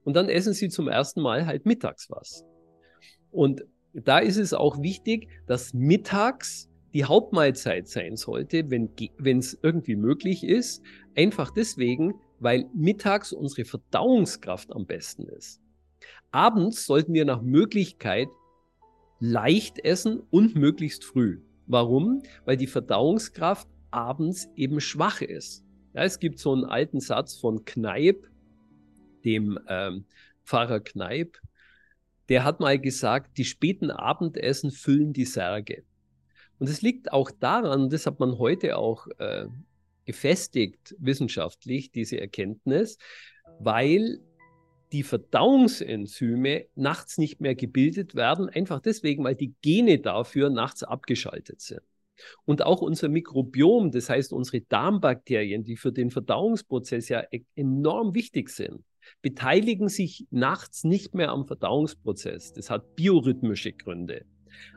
Und 0.04 0.16
dann 0.16 0.30
essen 0.30 0.54
Sie 0.54 0.70
zum 0.70 0.88
ersten 0.88 1.22
Mal 1.22 1.48
halt 1.48 1.66
mittags 1.66 2.12
was. 2.12 2.46
Und 3.32 3.66
da 3.94 4.20
ist 4.20 4.38
es 4.38 4.54
auch 4.54 4.84
wichtig, 4.84 5.30
dass 5.48 5.74
mittags 5.74 6.70
die 6.94 7.06
Hauptmahlzeit 7.06 7.88
sein 7.88 8.18
sollte, 8.18 8.70
wenn 8.70 9.40
es 9.40 9.58
irgendwie 9.64 9.96
möglich 9.96 10.44
ist. 10.44 10.84
Einfach 11.16 11.50
deswegen, 11.50 12.14
weil 12.40 12.70
mittags 12.76 13.34
unsere 13.34 13.66
Verdauungskraft 13.66 14.72
am 14.74 14.86
besten 14.86 15.28
ist. 15.28 15.60
Abends 16.30 16.86
sollten 16.86 17.16
wir 17.16 17.26
nach 17.26 17.42
Möglichkeit 17.42 18.28
leicht 19.20 19.80
essen 19.80 20.22
und 20.30 20.56
möglichst 20.56 21.04
früh. 21.04 21.42
Warum? 21.66 22.24
Weil 22.46 22.58
die 22.58 22.68
Verdauungskraft 22.68 23.68
abends 23.92 24.50
eben 24.56 24.80
schwach 24.80 25.22
ist. 25.22 25.64
Ja, 25.94 26.04
es 26.04 26.20
gibt 26.20 26.40
so 26.40 26.54
einen 26.54 26.66
alten 26.66 27.00
Satz 27.00 27.36
von 27.36 27.66
Kneip, 27.66 28.30
dem 29.26 29.60
ähm, 29.68 30.06
Pfarrer 30.46 30.80
Kneip, 30.80 31.40
der 32.30 32.44
hat 32.44 32.60
mal 32.60 32.80
gesagt, 32.80 33.38
die 33.38 33.46
späten 33.46 33.92
Abendessen 33.92 34.72
füllen 34.72 35.14
die 35.14 35.26
Särge. 35.26 35.84
Und 36.60 36.70
es 36.70 36.82
liegt 36.82 37.12
auch 37.12 37.32
daran, 37.32 37.90
das 37.90 38.06
hat 38.06 38.20
man 38.20 38.38
heute 38.38 38.78
auch 38.78 39.08
äh, 39.20 39.46
gefestigt 40.06 40.96
wissenschaftlich, 41.00 41.92
diese 41.92 42.20
Erkenntnis, 42.20 42.98
weil 43.60 44.20
die 44.92 45.04
Verdauungsenzyme 45.04 46.66
nachts 46.76 47.18
nicht 47.18 47.42
mehr 47.42 47.56
gebildet 47.56 48.16
werden, 48.16 48.50
einfach 48.50 48.80
deswegen, 48.80 49.24
weil 49.24 49.36
die 49.36 49.54
Gene 49.62 50.00
dafür 50.00 50.50
nachts 50.50 50.84
abgeschaltet 50.84 51.62
sind. 51.62 51.82
Und 52.46 52.64
auch 52.64 52.82
unser 52.82 53.10
Mikrobiom, 53.10 53.92
das 53.92 54.10
heißt 54.10 54.34
unsere 54.34 54.62
Darmbakterien, 54.62 55.64
die 55.64 55.76
für 55.76 55.92
den 55.92 56.10
Verdauungsprozess 56.10 57.10
ja 57.10 57.24
e-, 57.32 57.44
enorm 57.56 58.16
wichtig 58.16 58.50
sind, 58.50 58.84
beteiligen 59.22 59.90
sich 59.90 60.26
nachts 60.32 60.84
nicht 60.84 61.14
mehr 61.14 61.30
am 61.30 61.46
Verdauungsprozess. 61.46 62.54
Das 62.54 62.70
hat 62.70 62.96
biorhythmische 62.96 63.74
Gründe. 63.74 64.26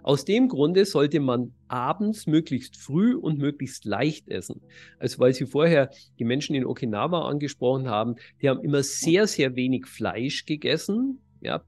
Aus 0.02 0.24
dem 0.24 0.48
Grunde 0.48 0.84
sollte 0.84 1.20
man 1.20 1.52
abends 1.68 2.26
möglichst 2.26 2.76
früh 2.76 3.14
und 3.14 3.38
möglichst 3.38 3.84
leicht 3.84 4.28
essen. 4.28 4.60
Also 4.98 5.18
weil 5.18 5.34
Sie 5.34 5.46
vorher 5.46 5.90
die 6.18 6.24
Menschen 6.24 6.54
in 6.54 6.66
Okinawa 6.66 7.28
angesprochen 7.28 7.88
haben, 7.88 8.16
die 8.42 8.48
haben 8.48 8.62
immer 8.62 8.82
sehr, 8.82 9.26
sehr 9.26 9.56
wenig 9.56 9.86
Fleisch 9.86 10.46
gegessen. 10.46 11.20
Ja, 11.40 11.62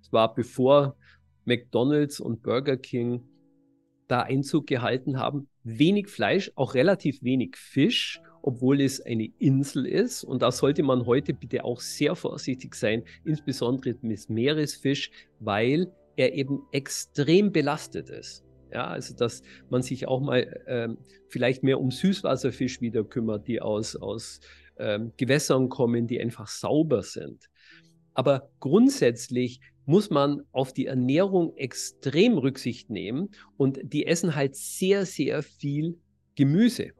es 0.00 0.12
war 0.12 0.34
bevor 0.34 0.96
McDonald's 1.44 2.20
und 2.20 2.42
Burger 2.42 2.76
King 2.76 3.22
da 4.08 4.22
Einzug 4.22 4.66
gehalten 4.66 5.18
haben. 5.18 5.48
Wenig 5.64 6.08
Fleisch, 6.08 6.52
auch 6.54 6.74
relativ 6.74 7.22
wenig 7.22 7.56
Fisch, 7.56 8.20
obwohl 8.42 8.80
es 8.80 9.00
eine 9.00 9.28
Insel 9.38 9.86
ist. 9.86 10.22
Und 10.22 10.42
da 10.42 10.52
sollte 10.52 10.82
man 10.82 11.06
heute 11.06 11.34
bitte 11.34 11.64
auch 11.64 11.80
sehr 11.80 12.14
vorsichtig 12.14 12.74
sein, 12.74 13.02
insbesondere 13.24 13.96
mit 14.02 14.30
Meeresfisch, 14.30 15.10
weil 15.40 15.92
er 16.16 16.34
eben 16.34 16.62
extrem 16.72 17.52
belastet 17.52 18.10
ist. 18.10 18.44
Ja, 18.72 18.88
also 18.88 19.14
dass 19.14 19.42
man 19.70 19.82
sich 19.82 20.08
auch 20.08 20.20
mal 20.20 20.64
ähm, 20.66 20.98
vielleicht 21.28 21.62
mehr 21.62 21.80
um 21.80 21.90
Süßwasserfisch 21.90 22.80
wieder 22.80 23.04
kümmert, 23.04 23.46
die 23.46 23.60
aus, 23.60 23.94
aus 23.94 24.40
ähm, 24.78 25.12
Gewässern 25.16 25.68
kommen, 25.68 26.06
die 26.06 26.20
einfach 26.20 26.48
sauber 26.48 27.02
sind. 27.02 27.48
Aber 28.12 28.50
grundsätzlich 28.60 29.60
muss 29.84 30.10
man 30.10 30.42
auf 30.50 30.72
die 30.72 30.86
Ernährung 30.86 31.56
extrem 31.56 32.38
Rücksicht 32.38 32.90
nehmen 32.90 33.30
und 33.56 33.78
die 33.82 34.06
essen 34.06 34.34
halt 34.34 34.56
sehr, 34.56 35.06
sehr 35.06 35.42
viel 35.42 35.98
Gemüse. 36.34 36.90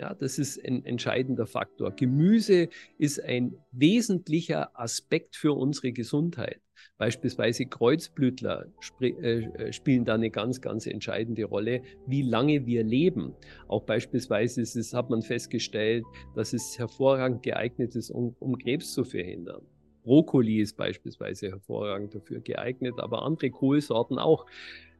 Ja, 0.00 0.14
das 0.14 0.38
ist 0.38 0.64
ein 0.64 0.82
entscheidender 0.86 1.46
Faktor. 1.46 1.90
Gemüse 1.90 2.70
ist 2.96 3.22
ein 3.22 3.54
wesentlicher 3.70 4.70
Aspekt 4.80 5.36
für 5.36 5.52
unsere 5.52 5.92
Gesundheit. 5.92 6.62
Beispielsweise 6.96 7.66
Kreuzblütler 7.66 8.64
äh, 9.02 9.08
äh, 9.08 9.72
spielen 9.74 10.06
da 10.06 10.14
eine 10.14 10.30
ganz, 10.30 10.62
ganz 10.62 10.86
entscheidende 10.86 11.44
Rolle, 11.44 11.82
wie 12.06 12.22
lange 12.22 12.64
wir 12.64 12.82
leben. 12.82 13.34
Auch 13.68 13.82
beispielsweise 13.82 14.62
ist 14.62 14.74
es, 14.74 14.94
hat 14.94 15.10
man 15.10 15.20
festgestellt, 15.20 16.06
dass 16.34 16.54
es 16.54 16.78
hervorragend 16.78 17.42
geeignet 17.42 17.94
ist, 17.94 18.10
um, 18.10 18.34
um 18.38 18.56
Krebs 18.56 18.94
zu 18.94 19.04
verhindern. 19.04 19.60
Brokkoli 20.02 20.62
ist 20.62 20.78
beispielsweise 20.78 21.48
hervorragend 21.48 22.14
dafür 22.14 22.40
geeignet, 22.40 22.94
aber 22.96 23.22
andere 23.22 23.50
Kohlsorten 23.50 24.18
auch. 24.18 24.46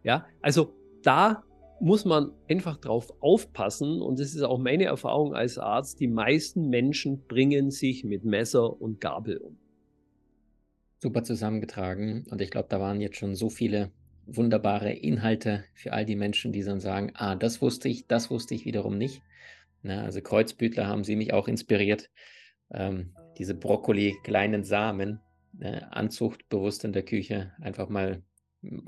Ja, 0.02 0.26
also 0.42 0.74
da 1.02 1.42
muss 1.80 2.04
man 2.04 2.32
einfach 2.48 2.76
drauf 2.76 3.12
aufpassen 3.20 4.02
und 4.02 4.20
das 4.20 4.34
ist 4.34 4.42
auch 4.42 4.58
meine 4.58 4.84
Erfahrung 4.84 5.34
als 5.34 5.58
Arzt, 5.58 6.00
die 6.00 6.08
meisten 6.08 6.68
Menschen 6.68 7.26
bringen 7.26 7.70
sich 7.70 8.04
mit 8.04 8.24
Messer 8.24 8.80
und 8.80 9.00
Gabel 9.00 9.38
um. 9.38 9.58
Super 10.98 11.24
zusammengetragen 11.24 12.26
und 12.30 12.40
ich 12.40 12.50
glaube, 12.50 12.68
da 12.68 12.80
waren 12.80 13.00
jetzt 13.00 13.16
schon 13.16 13.34
so 13.34 13.48
viele 13.48 13.90
wunderbare 14.26 14.92
Inhalte 14.92 15.64
für 15.74 15.92
all 15.92 16.04
die 16.04 16.16
Menschen, 16.16 16.52
die 16.52 16.62
dann 16.62 16.80
sagen, 16.80 17.12
ah, 17.14 17.34
das 17.34 17.62
wusste 17.62 17.88
ich, 17.88 18.06
das 18.06 18.30
wusste 18.30 18.54
ich 18.54 18.64
wiederum 18.64 18.98
nicht. 18.98 19.22
Na, 19.82 20.02
also 20.02 20.20
Kreuzbütler 20.20 20.86
haben 20.86 21.04
sie 21.04 21.16
mich 21.16 21.32
auch 21.32 21.48
inspiriert. 21.48 22.10
Ähm, 22.72 23.14
diese 23.38 23.54
Brokkoli, 23.54 24.16
kleinen 24.22 24.62
Samen, 24.62 25.20
äh, 25.58 25.80
Anzucht 25.90 26.48
bewusst 26.48 26.84
in 26.84 26.92
der 26.92 27.02
Küche, 27.02 27.52
einfach 27.60 27.88
mal, 27.88 28.22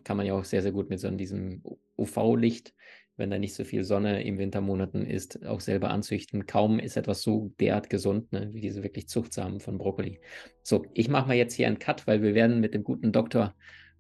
kann 0.05 0.17
man 0.17 0.27
ja 0.27 0.35
auch 0.35 0.45
sehr, 0.45 0.63
sehr 0.63 0.73
gut 0.73 0.91
mit 0.91 1.01
so 1.01 1.11
diesem 1.11 1.63
UV-Licht, 1.97 2.75
wenn 3.17 3.31
da 3.31 3.39
nicht 3.39 3.55
so 3.55 3.65
viel 3.65 3.85
Sonne 3.85 4.23
im 4.25 4.39
Wintermonaten 4.39 5.05
ist, 5.05 5.45
auch 5.47 5.61
selber 5.61 5.91
anzüchten. 5.91 6.47
Kaum 6.47 6.79
ist 6.79 6.97
etwas 6.97 7.23
so 7.23 7.53
derart 7.61 7.91
gesund, 7.91 8.33
ne, 8.33 8.51
wie 8.53 8.61
diese 8.61 8.83
wirklich 8.83 9.09
Zuchtsamen 9.09 9.61
von 9.61 9.79
Brokkoli. 9.79 10.21
So, 10.63 10.87
ich 10.95 11.09
mache 11.09 11.29
mal 11.29 11.37
jetzt 11.37 11.55
hier 11.55 11.67
einen 11.67 11.79
Cut, 11.79 12.07
weil 12.07 12.23
wir 12.23 12.35
werden 12.35 12.61
mit 12.61 12.75
dem 12.75 12.85
guten 12.85 13.13
Dr. 13.13 13.55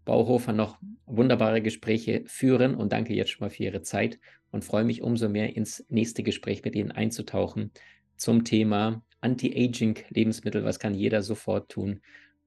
Bauhofer 0.04 0.52
noch 0.52 0.78
wunderbare 1.06 1.62
Gespräche 1.62 2.24
führen 2.26 2.74
und 2.74 2.92
danke 2.92 3.14
jetzt 3.14 3.30
schon 3.30 3.44
mal 3.44 3.50
für 3.50 3.62
Ihre 3.62 3.82
Zeit 3.82 4.18
und 4.50 4.64
freue 4.64 4.84
mich 4.84 5.02
umso 5.02 5.28
mehr 5.28 5.56
ins 5.56 5.84
nächste 5.88 6.22
Gespräch 6.22 6.64
mit 6.64 6.74
Ihnen 6.74 6.90
einzutauchen 6.90 7.70
zum 8.16 8.44
Thema 8.44 9.02
Anti-Aging-Lebensmittel. 9.20 10.64
Was 10.64 10.78
kann 10.78 10.94
jeder 10.94 11.22
sofort 11.22 11.70
tun, 11.70 12.00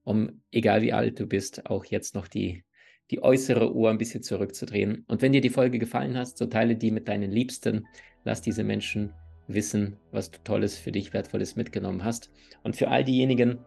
um, 0.03 0.41
egal 0.51 0.81
wie 0.81 0.93
alt 0.93 1.19
du 1.19 1.27
bist, 1.27 1.65
auch 1.67 1.85
jetzt 1.85 2.15
noch 2.15 2.27
die 2.27 2.63
die 3.11 3.21
äußere 3.21 3.73
Uhr 3.73 3.89
ein 3.89 3.97
bisschen 3.97 4.23
zurückzudrehen. 4.23 5.05
Und 5.07 5.21
wenn 5.21 5.31
dir 5.31 5.41
die 5.41 5.49
Folge 5.49 5.79
gefallen 5.79 6.17
hat, 6.17 6.37
so 6.37 6.45
teile 6.45 6.75
die 6.75 6.91
mit 6.91 7.07
deinen 7.07 7.31
Liebsten. 7.31 7.87
Lass 8.23 8.41
diese 8.41 8.63
Menschen 8.63 9.13
wissen, 9.47 9.97
was 10.11 10.31
du 10.31 10.39
Tolles 10.43 10.77
für 10.77 10.91
dich, 10.91 11.13
Wertvolles 11.13 11.55
mitgenommen 11.55 12.03
hast. 12.03 12.31
Und 12.63 12.75
für 12.75 12.87
all 12.87 13.03
diejenigen, 13.03 13.59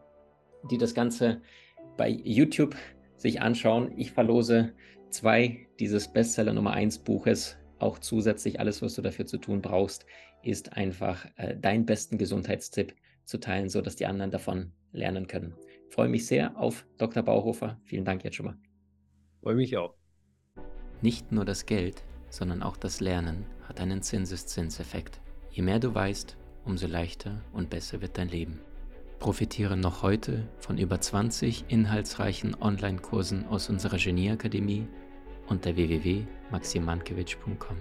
die 0.71 0.79
das 0.79 0.95
Ganze 0.95 1.41
bei 1.97 2.09
YouTube 2.09 2.75
sich 3.17 3.41
anschauen, 3.41 3.93
ich 3.97 4.13
verlose 4.13 4.73
zwei 5.11 5.69
dieses 5.79 6.13
Bestseller 6.13 6.53
Nummer 6.53 6.73
1 6.73 7.01
Buches. 7.01 7.57
Auch 7.79 8.01
zusätzlich 8.01 8.59
alles, 8.59 8.83
was 8.83 8.95
du 8.95 9.03
dafür 9.03 9.27
zu 9.27 9.39
tun 9.39 9.63
brauchst, 9.63 10.05
ist 10.43 10.73
einfach 10.73 11.27
äh, 11.37 11.57
deinen 11.57 11.87
besten 11.87 12.19
Gesundheitstipp 12.19 12.95
zu 13.25 13.39
teilen, 13.39 13.69
sodass 13.69 13.97
die 13.97 14.07
anderen 14.07 14.31
davon 14.31 14.73
lernen 14.93 15.27
können. 15.27 15.55
Ich 15.89 15.95
freue 15.95 16.09
mich 16.09 16.27
sehr 16.27 16.57
auf 16.59 16.87
Dr. 16.97 17.23
Bauhofer. 17.23 17.81
Vielen 17.85 18.05
Dank 18.05 18.25
jetzt 18.25 18.37
schon 18.37 18.47
mal. 18.47 18.68
Freue 19.43 19.55
mich 19.55 19.77
auch. 19.77 19.95
Nicht 21.01 21.33
nur 21.33 21.45
das 21.45 21.67
Geld, 21.67 22.03
sondern 22.29 22.63
auch 22.63 22.77
das 22.77 23.01
Lernen 23.01 23.47
hat 23.69 23.81
einen 23.81 24.03
Zinseszinseffekt. 24.03 25.21
Je 25.51 25.63
mehr 25.63 25.79
du 25.79 25.95
weißt, 25.95 26.37
umso 26.65 26.87
leichter 26.87 27.41
und 27.53 27.71
besser 27.71 28.01
wird 28.01 28.19
dein 28.19 28.29
Leben. 28.29 28.61
Profitiere 29.19 29.77
noch 29.77 30.03
heute 30.03 30.49
von 30.59 30.79
über 30.79 31.01
20 31.01 31.65
inhaltsreichen 31.69 32.57
Online-Kursen 32.61 33.47
aus 33.47 33.69
unserer 33.69 33.99
Genieakademie 33.99 34.87
unter 35.49 35.75
www.maximankiewicz.com. 35.75 37.77